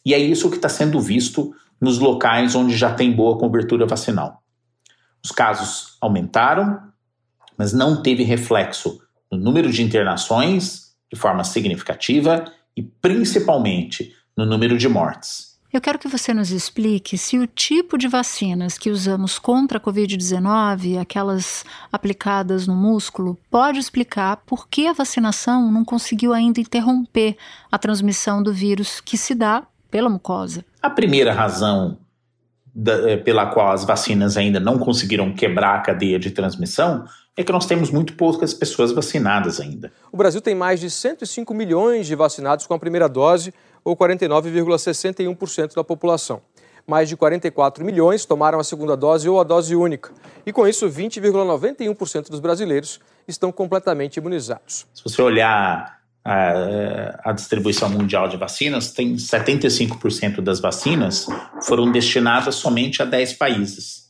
E 0.04 0.14
é 0.14 0.18
isso 0.18 0.48
que 0.48 0.56
está 0.56 0.68
sendo 0.68 1.00
visto 1.00 1.52
nos 1.80 1.98
locais 1.98 2.54
onde 2.54 2.76
já 2.76 2.94
tem 2.94 3.10
boa 3.12 3.36
cobertura 3.36 3.86
vacinal. 3.86 4.42
Os 5.24 5.32
casos 5.32 5.96
aumentaram, 6.00 6.80
mas 7.58 7.72
não 7.72 8.02
teve 8.02 8.22
reflexo 8.22 9.01
no 9.32 9.38
número 9.38 9.72
de 9.72 9.82
internações 9.82 10.92
de 11.10 11.18
forma 11.18 11.42
significativa 11.42 12.44
e 12.76 12.82
principalmente 12.82 14.14
no 14.36 14.44
número 14.44 14.76
de 14.76 14.88
mortes. 14.88 15.52
Eu 15.72 15.80
quero 15.80 15.98
que 15.98 16.06
você 16.06 16.34
nos 16.34 16.50
explique 16.50 17.16
se 17.16 17.38
o 17.38 17.46
tipo 17.46 17.96
de 17.96 18.06
vacinas 18.06 18.76
que 18.76 18.90
usamos 18.90 19.38
contra 19.38 19.78
a 19.78 19.80
Covid-19, 19.80 21.00
aquelas 21.00 21.64
aplicadas 21.90 22.66
no 22.66 22.74
músculo, 22.74 23.38
pode 23.50 23.78
explicar 23.78 24.36
por 24.44 24.68
que 24.68 24.86
a 24.86 24.92
vacinação 24.92 25.72
não 25.72 25.82
conseguiu 25.82 26.34
ainda 26.34 26.60
interromper 26.60 27.38
a 27.70 27.78
transmissão 27.78 28.42
do 28.42 28.52
vírus 28.52 29.00
que 29.00 29.16
se 29.16 29.34
dá 29.34 29.62
pela 29.90 30.10
mucosa. 30.10 30.62
A 30.82 30.90
primeira 30.90 31.32
razão 31.32 31.96
da, 32.74 33.10
eh, 33.10 33.16
pela 33.16 33.46
qual 33.46 33.72
as 33.72 33.82
vacinas 33.82 34.36
ainda 34.36 34.60
não 34.60 34.78
conseguiram 34.78 35.32
quebrar 35.32 35.76
a 35.76 35.80
cadeia 35.80 36.18
de 36.18 36.30
transmissão 36.30 37.06
é 37.36 37.42
que 37.42 37.52
nós 37.52 37.66
temos 37.66 37.90
muito 37.90 38.14
poucas 38.14 38.52
pessoas 38.52 38.92
vacinadas 38.92 39.58
ainda. 39.58 39.92
O 40.12 40.16
Brasil 40.16 40.40
tem 40.40 40.54
mais 40.54 40.80
de 40.80 40.90
105 40.90 41.54
milhões 41.54 42.06
de 42.06 42.14
vacinados 42.14 42.66
com 42.66 42.74
a 42.74 42.78
primeira 42.78 43.08
dose, 43.08 43.54
ou 43.84 43.96
49,61% 43.96 45.74
da 45.74 45.82
população. 45.82 46.42
Mais 46.86 47.08
de 47.08 47.16
44 47.16 47.84
milhões 47.84 48.24
tomaram 48.24 48.58
a 48.58 48.64
segunda 48.64 48.96
dose 48.96 49.28
ou 49.28 49.40
a 49.40 49.44
dose 49.44 49.74
única. 49.74 50.12
E 50.44 50.52
com 50.52 50.66
isso, 50.66 50.88
20,91% 50.88 52.28
dos 52.28 52.40
brasileiros 52.40 53.00
estão 53.26 53.52
completamente 53.52 54.16
imunizados. 54.16 54.86
Se 54.92 55.02
você 55.02 55.22
olhar 55.22 56.00
a, 56.24 57.30
a, 57.30 57.32
distribuição 57.32 57.88
mundial 57.88 58.28
de 58.28 58.36
vacinas, 58.36 58.92
tem 58.92 59.14
75% 59.14 60.40
das 60.40 60.60
vacinas 60.60 61.26
foram 61.62 61.90
destinadas 61.90 62.56
somente 62.56 63.00
a 63.00 63.04
10 63.04 63.34
países, 63.34 64.08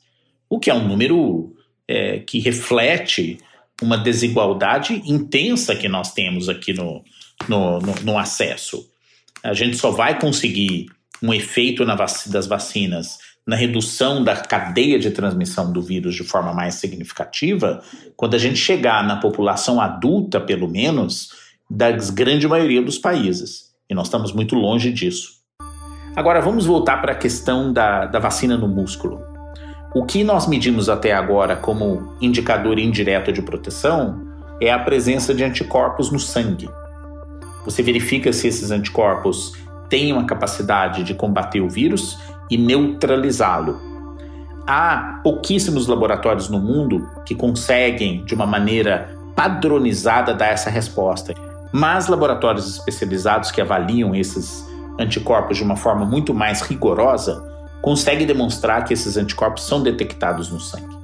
o 0.48 0.58
que 0.58 0.70
é 0.70 0.74
um 0.74 0.86
número 0.86 1.54
é, 1.88 2.18
que 2.20 2.38
reflete 2.38 3.38
uma 3.80 3.98
desigualdade 3.98 5.02
intensa 5.04 5.74
que 5.74 5.88
nós 5.88 6.12
temos 6.12 6.48
aqui 6.48 6.72
no, 6.72 7.02
no, 7.48 7.80
no, 7.80 7.94
no 8.02 8.18
acesso. 8.18 8.88
A 9.42 9.54
gente 9.54 9.76
só 9.76 9.90
vai 9.90 10.18
conseguir 10.18 10.86
um 11.22 11.32
efeito 11.32 11.84
vac 11.84 12.28
das 12.28 12.46
vacinas 12.46 13.18
na 13.46 13.56
redução 13.56 14.22
da 14.22 14.36
cadeia 14.36 14.98
de 14.98 15.10
transmissão 15.10 15.72
do 15.72 15.82
vírus 15.82 16.14
de 16.14 16.22
forma 16.22 16.52
mais 16.52 16.76
significativa 16.76 17.82
quando 18.16 18.34
a 18.34 18.38
gente 18.38 18.56
chegar 18.56 19.04
na 19.04 19.16
população 19.16 19.80
adulta, 19.80 20.40
pelo 20.40 20.68
menos, 20.68 21.30
da 21.68 21.90
grande 21.90 22.46
maioria 22.46 22.82
dos 22.82 22.98
países. 22.98 23.72
E 23.90 23.94
nós 23.94 24.06
estamos 24.06 24.32
muito 24.32 24.54
longe 24.54 24.92
disso. 24.92 25.42
Agora 26.14 26.40
vamos 26.40 26.66
voltar 26.66 26.98
para 27.00 27.12
a 27.12 27.16
questão 27.16 27.72
da, 27.72 28.06
da 28.06 28.18
vacina 28.18 28.56
no 28.56 28.68
músculo. 28.68 29.31
O 29.94 30.04
que 30.04 30.24
nós 30.24 30.46
medimos 30.46 30.88
até 30.88 31.12
agora 31.12 31.54
como 31.54 32.14
indicador 32.18 32.78
indireto 32.78 33.30
de 33.30 33.42
proteção 33.42 34.22
é 34.58 34.72
a 34.72 34.78
presença 34.78 35.34
de 35.34 35.44
anticorpos 35.44 36.10
no 36.10 36.18
sangue. 36.18 36.68
você 37.66 37.82
verifica 37.82 38.32
se 38.32 38.48
esses 38.48 38.70
anticorpos 38.70 39.52
têm 39.90 40.12
uma 40.12 40.24
capacidade 40.24 41.04
de 41.04 41.14
combater 41.14 41.60
o 41.60 41.68
vírus 41.68 42.18
e 42.50 42.56
neutralizá-lo. 42.56 43.78
Há 44.66 45.20
pouquíssimos 45.22 45.86
laboratórios 45.86 46.48
no 46.48 46.58
mundo 46.58 47.06
que 47.26 47.34
conseguem, 47.34 48.24
de 48.24 48.34
uma 48.34 48.46
maneira 48.46 49.14
padronizada, 49.36 50.32
dar 50.32 50.46
essa 50.46 50.70
resposta. 50.70 51.34
Mas 51.70 52.08
laboratórios 52.08 52.78
especializados 52.78 53.50
que 53.50 53.60
avaliam 53.60 54.14
esses 54.14 54.66
anticorpos 54.98 55.58
de 55.58 55.62
uma 55.62 55.76
forma 55.76 56.06
muito 56.06 56.32
mais 56.32 56.62
rigorosa 56.62 57.51
conseguem 57.82 58.26
demonstrar 58.26 58.84
que 58.84 58.94
esses 58.94 59.16
anticorpos 59.16 59.66
são 59.66 59.82
detectados 59.82 60.50
no 60.50 60.60
sangue. 60.60 60.96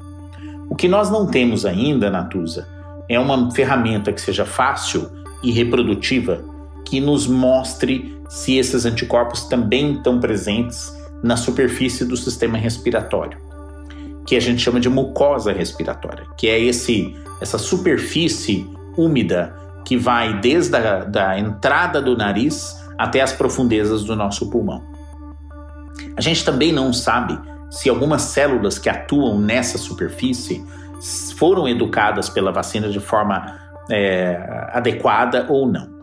O 0.70 0.76
que 0.76 0.86
nós 0.86 1.10
não 1.10 1.26
temos 1.26 1.66
ainda, 1.66 2.08
Natuza, 2.08 2.68
é 3.08 3.18
uma 3.18 3.50
ferramenta 3.50 4.12
que 4.12 4.20
seja 4.20 4.46
fácil 4.46 5.10
e 5.42 5.50
reprodutiva 5.50 6.42
que 6.84 7.00
nos 7.00 7.26
mostre 7.26 8.16
se 8.28 8.56
esses 8.56 8.86
anticorpos 8.86 9.44
também 9.44 9.94
estão 9.94 10.20
presentes 10.20 10.96
na 11.22 11.36
superfície 11.36 12.04
do 12.04 12.16
sistema 12.16 12.56
respiratório, 12.56 13.38
que 14.26 14.36
a 14.36 14.40
gente 14.40 14.62
chama 14.62 14.78
de 14.78 14.88
mucosa 14.88 15.52
respiratória, 15.52 16.26
que 16.36 16.48
é 16.48 16.58
esse 16.58 17.14
essa 17.40 17.58
superfície 17.58 18.68
úmida 18.96 19.54
que 19.84 19.96
vai 19.96 20.40
desde 20.40 20.76
a 20.76 21.04
da 21.04 21.38
entrada 21.38 22.02
do 22.02 22.16
nariz 22.16 22.76
até 22.98 23.20
as 23.20 23.32
profundezas 23.32 24.04
do 24.04 24.16
nosso 24.16 24.50
pulmão. 24.50 24.82
A 26.18 26.20
gente 26.20 26.44
também 26.44 26.72
não 26.72 26.92
sabe 26.92 27.38
se 27.70 27.88
algumas 27.88 28.22
células 28.22 28.76
que 28.76 28.88
atuam 28.88 29.38
nessa 29.38 29.78
superfície 29.78 30.66
foram 31.36 31.68
educadas 31.68 32.28
pela 32.28 32.50
vacina 32.50 32.88
de 32.88 32.98
forma 32.98 33.56
é, 33.88 34.36
adequada 34.72 35.46
ou 35.48 35.70
não. 35.70 35.96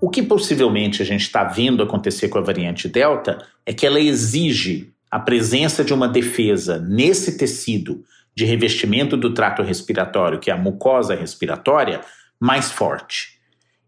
O 0.00 0.08
que 0.08 0.22
possivelmente 0.22 1.02
a 1.02 1.04
gente 1.04 1.20
está 1.20 1.44
vendo 1.44 1.82
acontecer 1.82 2.30
com 2.30 2.38
a 2.38 2.42
variante 2.42 2.88
Delta 2.88 3.36
é 3.66 3.74
que 3.74 3.86
ela 3.86 4.00
exige 4.00 4.90
a 5.10 5.20
presença 5.20 5.84
de 5.84 5.92
uma 5.92 6.08
defesa 6.08 6.78
nesse 6.78 7.36
tecido 7.36 8.02
de 8.34 8.46
revestimento 8.46 9.18
do 9.18 9.34
trato 9.34 9.62
respiratório, 9.62 10.38
que 10.38 10.50
é 10.50 10.54
a 10.54 10.58
mucosa 10.58 11.14
respiratória, 11.14 12.00
mais 12.40 12.72
forte. 12.72 13.38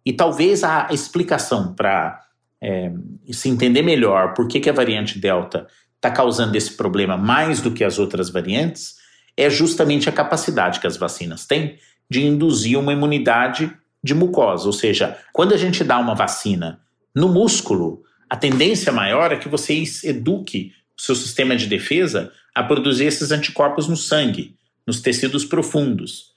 E 0.05 0.13
talvez 0.13 0.63
a 0.63 0.89
explicação 0.91 1.75
para 1.75 2.28
é, 2.63 2.93
se 3.31 3.49
entender 3.49 3.83
melhor 3.83 4.35
por 4.35 4.49
que, 4.49 4.61
que 4.61 4.71
a 4.71 4.73
variante 4.73 5.19
Delta 5.19 5.67
está 5.97 6.11
causando 6.11 6.57
esse 6.57 6.77
problema 6.77 7.17
mais 7.17 7.61
do 7.61 7.71
que 7.71 7.85
as 7.85 7.99
outras 7.99 8.31
variantes 8.31 8.97
é 9.37 9.49
justamente 9.49 10.09
a 10.09 10.13
capacidade 10.13 10.81
que 10.81 10.87
as 10.87 10.97
vacinas 10.97 11.47
têm 11.47 11.79
de 12.11 12.25
induzir 12.25 12.79
uma 12.79 12.93
imunidade 12.93 13.73
de 14.03 14.15
mucosa. 14.15 14.67
Ou 14.67 14.73
seja, 14.73 15.17
quando 15.33 15.55
a 15.55 15.57
gente 15.57 15.85
dá 15.85 15.99
uma 15.99 16.15
vacina 16.15 16.81
no 17.15 17.29
músculo, 17.29 18.03
a 18.29 18.37
tendência 18.37 18.93
maior 18.93 19.33
é 19.33 19.37
que 19.37 19.49
você 19.49 19.83
eduque 20.05 20.73
o 20.97 21.03
seu 21.03 21.15
sistema 21.15 21.57
de 21.57 21.67
defesa 21.67 22.33
a 22.55 22.63
produzir 22.63 23.05
esses 23.05 23.31
anticorpos 23.31 23.87
no 23.87 23.97
sangue, 23.97 24.57
nos 24.87 25.01
tecidos 25.01 25.45
profundos. 25.45 26.35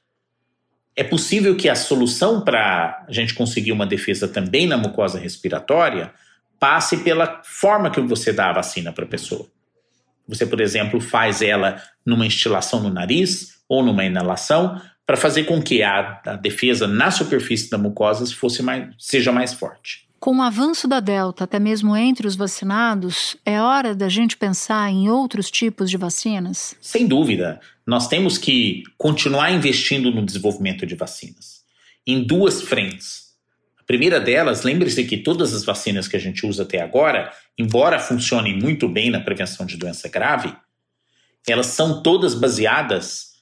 É 1.01 1.03
possível 1.03 1.55
que 1.55 1.67
a 1.67 1.73
solução 1.73 2.41
para 2.41 3.03
a 3.07 3.11
gente 3.11 3.33
conseguir 3.33 3.71
uma 3.71 3.87
defesa 3.87 4.27
também 4.27 4.67
na 4.67 4.77
mucosa 4.77 5.17
respiratória 5.17 6.13
passe 6.59 6.97
pela 6.97 7.41
forma 7.43 7.89
que 7.89 7.99
você 8.01 8.31
dá 8.31 8.51
a 8.51 8.53
vacina 8.53 8.93
para 8.93 9.05
a 9.05 9.07
pessoa. 9.07 9.47
Você, 10.27 10.45
por 10.45 10.61
exemplo, 10.61 11.01
faz 11.01 11.41
ela 11.41 11.81
numa 12.05 12.23
instilação 12.23 12.83
no 12.83 12.91
nariz 12.91 13.63
ou 13.67 13.81
numa 13.81 14.05
inalação 14.05 14.79
para 15.03 15.17
fazer 15.17 15.45
com 15.45 15.59
que 15.59 15.81
a, 15.81 16.21
a, 16.23 16.35
defesa 16.35 16.85
na 16.85 17.09
superfície 17.09 17.67
da 17.67 17.79
mucosa 17.79 18.23
fosse 18.35 18.61
mais, 18.61 18.93
seja 18.99 19.31
mais 19.31 19.53
forte. 19.55 20.07
Com 20.21 20.37
o 20.37 20.41
avanço 20.41 20.87
da 20.87 21.01
Delta, 21.01 21.43
até 21.43 21.59
mesmo 21.59 21.97
entre 21.97 22.25
os 22.25 22.37
vacinados, 22.37 23.35
é 23.45 23.59
hora 23.59 23.93
da 23.93 24.07
gente 24.07 24.37
pensar 24.37 24.89
em 24.89 25.09
outros 25.09 25.51
tipos 25.51 25.89
de 25.89 25.97
vacinas? 25.97 26.73
Sem 26.79 27.05
dúvida. 27.05 27.59
Nós 27.85 28.07
temos 28.07 28.37
que 28.37 28.83
continuar 28.97 29.51
investindo 29.51 30.11
no 30.11 30.25
desenvolvimento 30.25 30.85
de 30.85 30.95
vacinas. 30.95 31.63
Em 32.07 32.23
duas 32.23 32.61
frentes 32.61 33.31
primeira 33.91 34.21
delas, 34.21 34.63
lembre-se 34.63 35.03
que 35.03 35.17
todas 35.17 35.53
as 35.53 35.65
vacinas 35.65 36.07
que 36.07 36.15
a 36.15 36.19
gente 36.19 36.45
usa 36.45 36.63
até 36.63 36.79
agora, 36.81 37.29
embora 37.59 37.99
funcionem 37.99 38.57
muito 38.57 38.87
bem 38.87 39.09
na 39.09 39.19
prevenção 39.19 39.65
de 39.65 39.75
doença 39.75 40.07
grave, 40.07 40.55
elas 41.45 41.65
são 41.65 42.01
todas 42.01 42.33
baseadas 42.33 43.33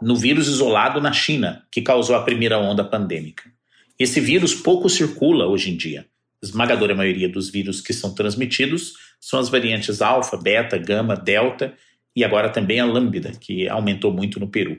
no 0.00 0.14
vírus 0.14 0.46
isolado 0.46 1.00
na 1.00 1.12
China, 1.12 1.66
que 1.72 1.82
causou 1.82 2.14
a 2.14 2.22
primeira 2.22 2.56
onda 2.56 2.84
pandêmica. 2.84 3.50
Esse 3.98 4.20
vírus 4.20 4.54
pouco 4.54 4.88
circula 4.88 5.48
hoje 5.48 5.72
em 5.72 5.76
dia. 5.76 6.06
Esmagadora 6.42 6.94
maioria 6.94 7.28
dos 7.28 7.50
vírus 7.50 7.80
que 7.80 7.92
são 7.92 8.14
transmitidos 8.14 8.94
são 9.20 9.40
as 9.40 9.48
variantes 9.48 10.02
alfa, 10.02 10.36
beta, 10.36 10.78
gama, 10.78 11.16
delta 11.16 11.74
e 12.14 12.24
agora 12.24 12.48
também 12.48 12.80
a 12.80 12.84
lambda, 12.84 13.32
que 13.32 13.68
aumentou 13.68 14.12
muito 14.12 14.38
no 14.40 14.48
Peru 14.48 14.78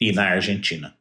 e 0.00 0.12
na 0.12 0.24
Argentina. 0.30 0.94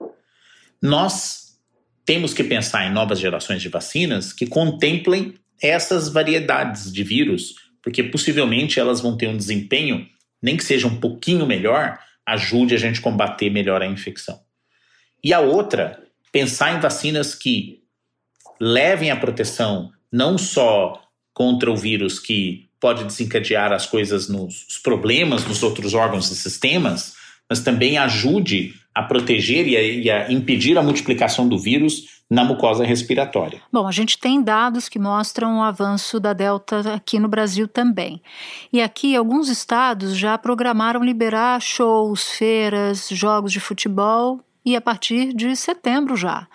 Nós 0.81 1.59
temos 2.05 2.33
que 2.33 2.43
pensar 2.43 2.85
em 2.85 2.93
novas 2.93 3.19
gerações 3.19 3.61
de 3.61 3.69
vacinas 3.69 4.31
que 4.31 4.47
contemplem 4.47 5.35
essas 5.61 6.09
variedades 6.09 6.91
de 6.91 7.03
vírus, 7.03 7.55
porque 7.81 8.03
possivelmente 8.03 8.79
elas 8.79 9.01
vão 9.01 9.17
ter 9.17 9.27
um 9.27 9.37
desempenho, 9.37 10.07
nem 10.41 10.55
que 10.55 10.63
seja 10.63 10.87
um 10.87 10.99
pouquinho 10.99 11.45
melhor, 11.45 11.99
ajude 12.25 12.75
a 12.75 12.77
gente 12.77 12.99
a 12.99 13.03
combater 13.03 13.49
melhor 13.49 13.81
a 13.81 13.87
infecção. 13.87 14.39
E 15.23 15.33
a 15.33 15.39
outra, 15.39 16.03
pensar 16.31 16.75
em 16.75 16.79
vacinas 16.79 17.33
que 17.33 17.83
levem 18.59 19.11
a 19.11 19.15
proteção 19.15 19.91
não 20.11 20.37
só 20.37 21.01
contra 21.33 21.71
o 21.71 21.75
vírus 21.75 22.19
que 22.19 22.67
pode 22.79 23.03
desencadear 23.03 23.71
as 23.71 23.85
coisas 23.85 24.27
nos 24.29 24.67
os 24.67 24.77
problemas 24.77 25.45
nos 25.45 25.63
outros 25.63 25.93
órgãos 25.93 26.31
e 26.31 26.35
sistemas, 26.35 27.15
mas 27.49 27.59
também 27.59 27.97
ajude 27.97 28.73
a 28.93 29.03
proteger 29.03 29.67
e 29.67 29.77
a, 29.77 29.81
e 29.81 30.09
a 30.09 30.31
impedir 30.31 30.77
a 30.77 30.83
multiplicação 30.83 31.47
do 31.47 31.57
vírus 31.57 32.17
na 32.29 32.43
mucosa 32.43 32.83
respiratória. 32.83 33.61
Bom, 33.71 33.87
a 33.87 33.91
gente 33.91 34.17
tem 34.17 34.41
dados 34.41 34.89
que 34.89 34.99
mostram 34.99 35.59
o 35.59 35.61
avanço 35.61 36.19
da 36.19 36.33
Delta 36.33 36.93
aqui 36.93 37.19
no 37.19 37.27
Brasil 37.27 37.67
também. 37.67 38.21
E 38.71 38.81
aqui 38.81 39.15
alguns 39.15 39.47
estados 39.47 40.17
já 40.17 40.37
programaram 40.37 41.03
liberar 41.03 41.61
shows, 41.61 42.31
feiras, 42.31 43.07
jogos 43.09 43.53
de 43.53 43.59
futebol 43.59 44.41
e 44.65 44.75
a 44.75 44.81
partir 44.81 45.33
de 45.33 45.55
setembro 45.55 46.17
já. 46.17 46.47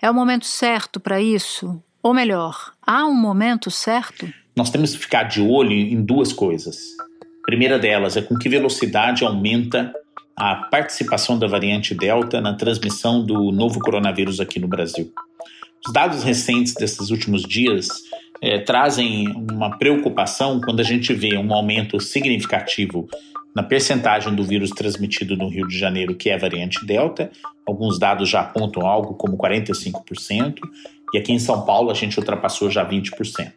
É 0.00 0.10
o 0.10 0.14
momento 0.14 0.46
certo 0.46 0.98
para 0.98 1.20
isso? 1.20 1.82
Ou 2.02 2.14
melhor, 2.14 2.72
há 2.86 3.04
um 3.04 3.14
momento 3.14 3.70
certo? 3.70 4.26
Nós 4.56 4.70
temos 4.70 4.92
que 4.92 4.98
ficar 4.98 5.24
de 5.24 5.40
olho 5.40 5.72
em 5.72 6.02
duas 6.02 6.32
coisas. 6.32 6.78
A 7.20 7.46
primeira 7.46 7.78
delas 7.78 8.16
é 8.16 8.22
com 8.22 8.36
que 8.36 8.48
velocidade 8.48 9.24
aumenta 9.24 9.92
a 10.36 10.54
participação 10.54 11.38
da 11.38 11.46
variante 11.46 11.94
Delta 11.94 12.40
na 12.40 12.54
transmissão 12.54 13.24
do 13.24 13.52
novo 13.52 13.78
coronavírus 13.80 14.40
aqui 14.40 14.58
no 14.58 14.66
Brasil. 14.66 15.12
Os 15.86 15.92
dados 15.92 16.22
recentes 16.22 16.74
desses 16.74 17.10
últimos 17.10 17.42
dias 17.42 17.88
é, 18.40 18.58
trazem 18.58 19.28
uma 19.50 19.76
preocupação 19.76 20.60
quando 20.60 20.80
a 20.80 20.84
gente 20.84 21.12
vê 21.12 21.36
um 21.36 21.52
aumento 21.52 22.00
significativo 22.00 23.08
na 23.54 23.62
percentagem 23.62 24.34
do 24.34 24.44
vírus 24.44 24.70
transmitido 24.70 25.36
no 25.36 25.48
Rio 25.48 25.66
de 25.66 25.78
Janeiro, 25.78 26.14
que 26.14 26.30
é 26.30 26.34
a 26.34 26.38
variante 26.38 26.84
Delta. 26.86 27.30
Alguns 27.66 27.98
dados 27.98 28.28
já 28.28 28.40
apontam 28.40 28.86
algo 28.86 29.14
como 29.14 29.36
45%, 29.36 30.60
e 31.12 31.18
aqui 31.18 31.32
em 31.32 31.38
São 31.38 31.62
Paulo 31.62 31.90
a 31.90 31.94
gente 31.94 32.18
ultrapassou 32.18 32.70
já 32.70 32.88
20%. 32.88 33.52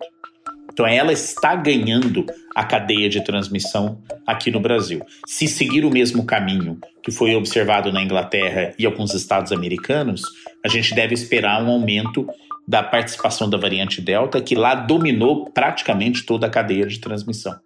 Então 0.74 0.88
ela 0.88 1.14
está 1.14 1.56
ganhando 1.56 2.26
a 2.56 2.64
cadeia 2.64 3.08
de 3.08 3.24
transmissão 3.24 4.00
aqui 4.26 4.50
no 4.50 4.60
Brasil. 4.60 5.02
Se 5.28 5.48
seguir 5.48 5.86
o 5.86 5.92
mesmo 5.92 6.26
caminho 6.26 6.80
que 7.04 7.12
foi 7.12 7.36
observado 7.36 7.92
na 7.92 8.02
Inglaterra 8.02 8.74
e 8.78 8.86
alguns 8.86 9.14
estados 9.14 9.52
americanos, 9.52 10.24
a 10.66 10.68
gente 10.68 10.96
deve 10.96 11.14
esperar 11.14 11.64
um 11.64 11.70
aumento 11.70 12.28
da 12.68 12.82
participação 12.82 13.50
da 13.50 13.58
variante 13.58 14.02
Delta, 14.02 14.42
que 14.42 14.56
lá 14.56 14.74
dominou 14.74 15.50
praticamente 15.52 16.26
toda 16.26 16.48
a 16.48 16.50
cadeia 16.50 16.88
de 16.88 16.98
transmissão. 16.98 17.60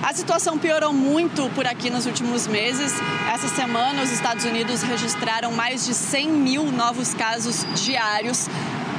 A 0.00 0.14
situação 0.14 0.56
piorou 0.56 0.92
muito 0.92 1.50
por 1.50 1.66
aqui 1.66 1.90
nos 1.90 2.06
últimos 2.06 2.46
meses. 2.46 2.94
Essa 3.32 3.48
semana, 3.48 4.02
os 4.02 4.12
Estados 4.12 4.44
Unidos 4.44 4.82
registraram 4.82 5.52
mais 5.52 5.84
de 5.84 5.92
100 5.92 6.28
mil 6.28 6.70
novos 6.70 7.12
casos 7.14 7.66
diários 7.84 8.48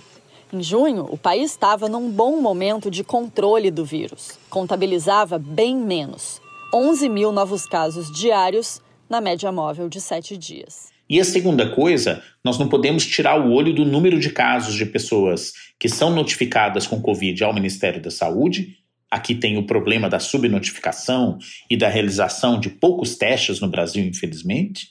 Em 0.54 0.62
junho, 0.62 1.08
o 1.10 1.18
país 1.18 1.50
estava 1.52 1.90
num 1.90 2.10
bom 2.10 2.40
momento 2.40 2.92
de 2.92 3.04
controle 3.04 3.72
do 3.72 3.84
vírus. 3.84 4.38
Contabilizava 4.50 5.40
bem 5.40 5.76
menos 5.76 6.40
11 6.74 7.10
mil 7.10 7.32
novos 7.32 7.66
casos 7.66 8.12
diários 8.12 8.82
na 9.10 9.22
média 9.22 9.52
móvel 9.52 9.90
de 9.90 10.00
sete 10.00 10.38
dias. 10.38 10.96
E 11.10 11.20
a 11.20 11.24
segunda 11.24 11.70
coisa, 11.70 12.22
nós 12.44 12.58
não 12.60 12.68
podemos 12.68 13.06
tirar 13.06 13.40
o 13.40 13.52
olho 13.52 13.74
do 13.74 13.86
número 13.86 14.20
de 14.20 14.30
casos 14.30 14.76
de 14.76 14.86
pessoas 14.86 15.54
que 15.80 15.88
são 15.88 16.14
notificadas 16.14 16.86
com 16.86 17.02
Covid 17.02 17.44
ao 17.44 17.54
Ministério 17.54 18.02
da 18.02 18.12
Saúde. 18.12 18.78
Aqui 19.10 19.34
tem 19.34 19.58
o 19.58 19.66
problema 19.66 20.10
da 20.10 20.20
subnotificação 20.20 21.38
e 21.70 21.78
da 21.78 21.88
realização 21.88 22.60
de 22.60 22.70
poucos 22.70 23.16
testes 23.16 23.62
no 23.62 23.70
Brasil, 23.70 24.04
infelizmente, 24.04 24.90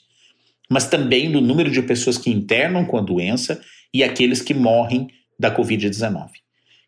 mas 0.69 0.87
também 0.87 1.31
do 1.31 1.39
número 1.39 1.69
de 1.69 1.81
pessoas 1.83 2.17
que 2.17 2.31
internam 2.31 2.85
com 2.85 2.97
a 2.97 3.01
doença 3.01 3.61
e 3.93 4.03
aqueles 4.03 4.41
que 4.41 4.53
morrem 4.53 5.07
da 5.39 5.55
Covid-19. 5.55 6.29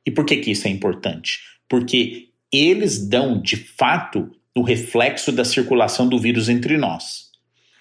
E 0.06 0.12
por 0.12 0.26
que, 0.26 0.38
que 0.38 0.52
isso 0.52 0.68
é 0.68 0.72
importante? 0.72 1.40
Porque 1.68 2.30
eles 2.52 3.08
dão, 3.08 3.40
de 3.40 3.56
fato, 3.56 4.32
o 4.56 4.64
reflexo 4.64 5.32
da 5.32 5.46
circulação 5.46 6.10
do 6.10 6.18
vírus 6.18 6.50
entre 6.50 6.78
nós. 6.78 7.29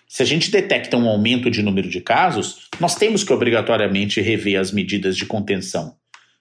Se 0.09 0.23
a 0.23 0.27
gente 0.27 0.51
detecta 0.51 0.97
um 0.97 1.07
aumento 1.07 1.51
de 1.51 1.63
número 1.63 1.89
de 1.89 2.01
casos, 2.01 2.69
nós 2.81 2.95
temos 2.95 3.23
que 3.23 3.33
obrigatoriamente 3.33 4.23
rever 4.23 4.59
as 4.59 4.73
medidas 4.73 5.15
de 5.15 5.27
contenção, 5.27 5.97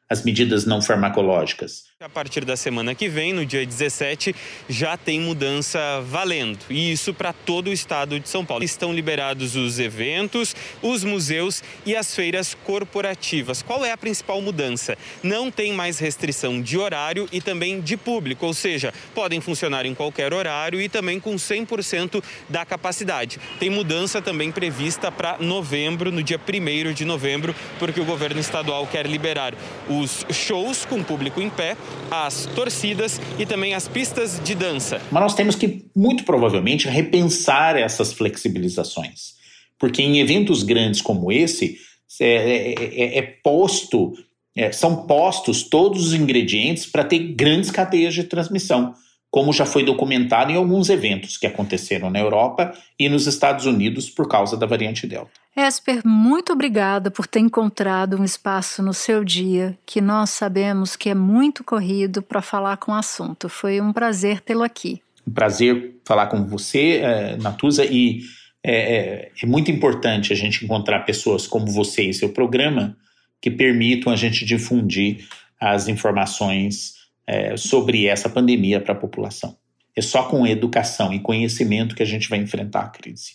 as 0.09 0.23
medidas 0.23 0.65
não 0.65 0.81
farmacológicas. 0.81 1.83
A 1.99 2.07
partir 2.07 2.45
da 2.45 2.55
semana 2.55 2.93
que 2.93 3.09
vem, 3.09 3.33
no 3.33 3.43
dia 3.43 3.65
17, 3.65 4.35
já 4.69 4.95
tem 4.95 5.19
mudança 5.19 5.79
valendo. 6.05 6.59
E 6.69 6.91
isso 6.91 7.11
para 7.11 7.33
todo 7.33 7.71
o 7.71 7.73
estado 7.73 8.19
de 8.19 8.29
São 8.29 8.45
Paulo. 8.45 8.63
Estão 8.63 8.93
liberados 8.93 9.55
os 9.55 9.79
eventos, 9.79 10.55
os 10.79 11.03
museus 11.03 11.63
e 11.87 11.95
as 11.95 12.13
feiras 12.13 12.55
corporativas. 12.65 13.63
Qual 13.63 13.83
é 13.83 13.91
a 13.91 13.97
principal 13.97 14.39
mudança? 14.43 14.95
Não 15.23 15.49
tem 15.49 15.73
mais 15.73 15.97
restrição 15.97 16.61
de 16.61 16.77
horário 16.77 17.27
e 17.31 17.41
também 17.41 17.81
de 17.81 17.97
público, 17.97 18.45
ou 18.45 18.53
seja, 18.53 18.93
podem 19.15 19.41
funcionar 19.41 19.83
em 19.83 19.95
qualquer 19.95 20.35
horário 20.35 20.79
e 20.79 20.87
também 20.87 21.19
com 21.19 21.33
100% 21.33 22.23
da 22.47 22.63
capacidade. 22.63 23.39
Tem 23.59 23.71
mudança 23.71 24.21
também 24.21 24.51
prevista 24.51 25.11
para 25.11 25.39
novembro, 25.39 26.11
no 26.11 26.21
dia 26.21 26.39
1 26.39 26.93
de 26.93 27.05
novembro, 27.05 27.55
porque 27.79 27.99
o 27.99 28.05
governo 28.05 28.39
estadual 28.39 28.85
quer 28.85 29.07
liberar 29.07 29.55
os 29.89 30.27
shows 30.31 30.85
com 30.85 31.01
público 31.01 31.41
em 31.41 31.49
pé 31.49 31.75
as 32.09 32.45
torcidas 32.55 33.19
e 33.37 33.45
também 33.45 33.73
as 33.73 33.87
pistas 33.87 34.39
de 34.43 34.55
dança. 34.55 35.01
Mas 35.11 35.23
nós 35.23 35.35
temos 35.35 35.55
que, 35.55 35.85
muito 35.95 36.23
provavelmente, 36.23 36.87
repensar 36.87 37.77
essas 37.77 38.13
flexibilizações. 38.13 39.35
Porque 39.79 40.01
em 40.01 40.19
eventos 40.19 40.63
grandes 40.63 41.01
como 41.01 41.31
esse, 41.31 41.77
é, 42.19 42.25
é, 42.25 42.73
é, 42.83 43.17
é 43.19 43.21
posto, 43.21 44.13
é, 44.55 44.71
são 44.71 45.07
postos 45.07 45.63
todos 45.63 46.07
os 46.07 46.13
ingredientes 46.13 46.85
para 46.85 47.03
ter 47.03 47.19
grandes 47.19 47.69
cadeias 47.69 48.13
de 48.13 48.23
transmissão 48.23 48.93
como 49.29 49.53
já 49.53 49.65
foi 49.65 49.83
documentado 49.83 50.51
em 50.51 50.55
alguns 50.55 50.89
eventos 50.89 51.37
que 51.37 51.45
aconteceram 51.45 52.09
na 52.09 52.19
Europa 52.19 52.73
e 52.97 53.09
nos 53.09 53.27
Estados 53.27 53.65
Unidos 53.65 54.09
por 54.09 54.27
causa 54.27 54.55
da 54.55 54.65
variante 54.65 55.05
Delta. 55.05 55.31
Esper, 55.59 56.05
muito 56.05 56.53
obrigada 56.53 57.09
por 57.09 57.25
ter 57.25 57.39
encontrado 57.39 58.15
um 58.15 58.23
espaço 58.23 58.83
no 58.83 58.93
seu 58.93 59.23
dia 59.23 59.75
que 59.87 59.99
nós 59.99 60.29
sabemos 60.29 60.95
que 60.95 61.09
é 61.09 61.15
muito 61.15 61.63
corrido 61.63 62.21
para 62.21 62.43
falar 62.43 62.77
com 62.77 62.91
o 62.91 62.95
assunto. 62.95 63.49
Foi 63.49 63.81
um 63.81 63.91
prazer 63.91 64.39
tê-lo 64.39 64.61
aqui. 64.61 65.01
Um 65.27 65.31
prazer 65.31 65.95
falar 66.05 66.27
com 66.27 66.45
você, 66.45 66.97
é, 66.97 67.37
Natuza, 67.37 67.83
e 67.83 68.21
é, 68.63 68.75
é, 68.75 69.31
é 69.41 69.45
muito 69.47 69.71
importante 69.71 70.31
a 70.31 70.35
gente 70.35 70.63
encontrar 70.63 70.99
pessoas 70.99 71.47
como 71.47 71.65
você 71.65 72.03
e 72.03 72.13
seu 72.13 72.29
programa 72.29 72.95
que 73.41 73.49
permitam 73.49 74.13
a 74.13 74.15
gente 74.15 74.45
difundir 74.45 75.27
as 75.59 75.87
informações 75.87 76.93
é, 77.25 77.57
sobre 77.57 78.05
essa 78.05 78.29
pandemia 78.29 78.79
para 78.79 78.93
a 78.93 78.97
população. 78.97 79.57
É 79.95 80.03
só 80.03 80.21
com 80.21 80.45
educação 80.45 81.11
e 81.11 81.19
conhecimento 81.19 81.95
que 81.95 82.03
a 82.03 82.05
gente 82.05 82.29
vai 82.29 82.37
enfrentar 82.37 82.81
a 82.81 82.89
crise. 82.89 83.31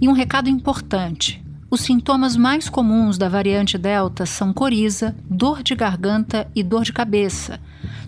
E 0.00 0.08
um 0.08 0.12
recado 0.12 0.48
importante: 0.48 1.42
os 1.70 1.80
sintomas 1.80 2.36
mais 2.36 2.68
comuns 2.68 3.18
da 3.18 3.28
variante 3.28 3.76
Delta 3.76 4.24
são 4.24 4.52
coriza, 4.52 5.14
dor 5.28 5.62
de 5.62 5.74
garganta 5.74 6.48
e 6.54 6.62
dor 6.62 6.82
de 6.82 6.92
cabeça, 6.92 7.60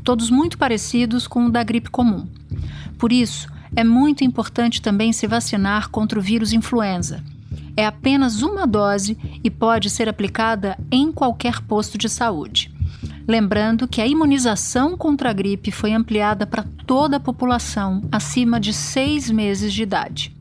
todos 0.03 0.31
muito 0.31 0.57
parecidos 0.57 1.27
com 1.27 1.47
o 1.47 1.51
da 1.51 1.63
gripe 1.63 1.91
comum. 1.91 2.27
Por 2.97 3.13
isso, 3.13 3.49
é 3.75 3.85
muito 3.85 4.25
importante 4.25 4.81
também 4.81 5.13
se 5.13 5.27
vacinar 5.27 5.91
contra 5.91 6.19
o 6.19 6.23
vírus 6.23 6.53
influenza. 6.53 7.23
É 7.77 7.87
apenas 7.87 8.43
uma 8.43 8.67
dose 8.67 9.17
e 9.43 9.51
pode 9.51 9.91
ser 9.91 10.09
aplicada 10.09 10.79
em 10.91 11.13
qualquer 11.13 11.61
posto 11.61 11.99
de 11.99 12.09
saúde. 12.09 12.73
Lembrando 13.29 13.87
que 13.87 14.01
a 14.01 14.07
imunização 14.07 14.97
contra 14.97 15.31
a 15.31 15.33
gripe 15.33 15.71
foi 15.71 15.93
ampliada 15.93 16.47
para 16.47 16.65
toda 16.87 17.17
a 17.17 17.21
população 17.21 18.03
acima 18.11 18.59
de 18.59 18.73
seis 18.73 19.31
meses 19.31 19.73
de 19.73 19.83
idade. 19.83 20.40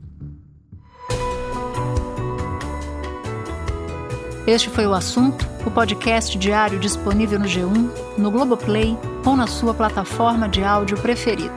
Este 4.50 4.68
foi 4.68 4.88
o 4.88 4.96
assunto, 4.96 5.48
o 5.64 5.70
podcast 5.70 6.36
diário 6.36 6.80
disponível 6.80 7.38
no 7.38 7.46
G1, 7.46 7.92
no 8.18 8.32
Globoplay 8.32 8.98
ou 9.24 9.36
na 9.36 9.46
sua 9.46 9.76
plataforma 9.76 10.50
de 10.50 10.64
áudio 10.64 10.98
preferida. 10.98 11.54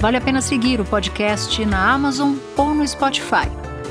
Vale 0.00 0.16
a 0.16 0.20
pena 0.22 0.40
seguir 0.40 0.80
o 0.80 0.86
podcast 0.86 1.62
na 1.66 1.92
Amazon 1.92 2.36
ou 2.56 2.74
no 2.74 2.88
Spotify, 2.88 3.46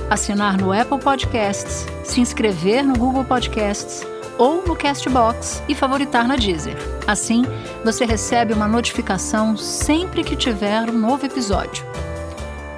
assinar 0.10 0.58
no 0.58 0.74
Apple 0.74 0.98
Podcasts, 0.98 1.86
se 2.04 2.22
inscrever 2.22 2.84
no 2.84 2.98
Google 2.98 3.24
Podcasts 3.24 4.04
ou 4.40 4.66
no 4.66 4.76
Castbox 4.76 5.62
e 5.70 5.76
favoritar 5.76 6.28
na 6.28 6.36
Deezer. 6.36 6.78
Assim, 7.06 7.46
você 7.86 8.04
recebe 8.04 8.52
uma 8.52 8.68
notificação 8.68 9.56
sempre 9.56 10.24
que 10.24 10.36
tiver 10.36 10.90
um 10.90 10.98
novo 10.98 11.24
episódio. 11.24 11.86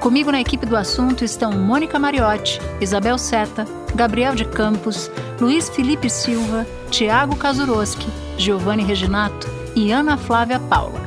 Comigo 0.02 0.34
na 0.34 0.42
equipe 0.42 0.66
do 0.66 0.76
assunto 0.76 1.24
estão 1.24 1.54
Mônica 1.54 1.98
Mariotti, 1.98 2.60
Isabel 2.82 3.18
Seta, 3.18 3.66
Gabriel 3.96 4.36
de 4.36 4.46
Campos, 4.46 5.10
Luiz 5.40 5.70
Felipe 5.70 6.10
Silva, 6.10 6.68
Tiago 6.92 7.36
Kazuroski, 7.36 8.08
Giovanni 8.38 8.84
Reginato 8.84 9.48
e 9.74 9.92
Ana 9.92 10.18
Flávia 10.18 10.60
Paula. 10.60 11.00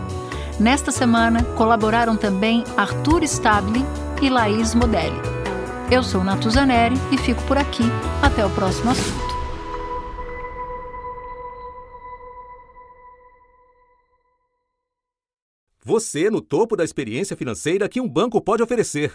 Nesta 0.59 0.91
semana 0.91 1.45
colaboraram 1.57 2.17
também 2.17 2.65
Arthur 2.77 3.23
Stabile 3.25 3.85
e 4.23 4.31
Laís 4.31 4.75
Modelli. 4.75 5.21
Eu 5.91 6.03
sou 6.03 6.25
Natuzaneri 6.25 6.97
e 7.13 7.19
fico 7.19 7.43
por 7.45 7.57
aqui. 7.57 7.85
Até 8.23 8.45
o 8.45 8.51
próximo 8.51 8.91
assunto. 8.91 9.29
Você 15.85 16.29
no 16.29 16.43
topo 16.43 16.77
da 16.77 16.85
experiência 16.85 17.37
financeira 17.37 17.89
que 17.89 18.01
um 18.01 18.09
banco 18.09 18.41
pode 18.43 18.63
oferecer. 18.63 19.15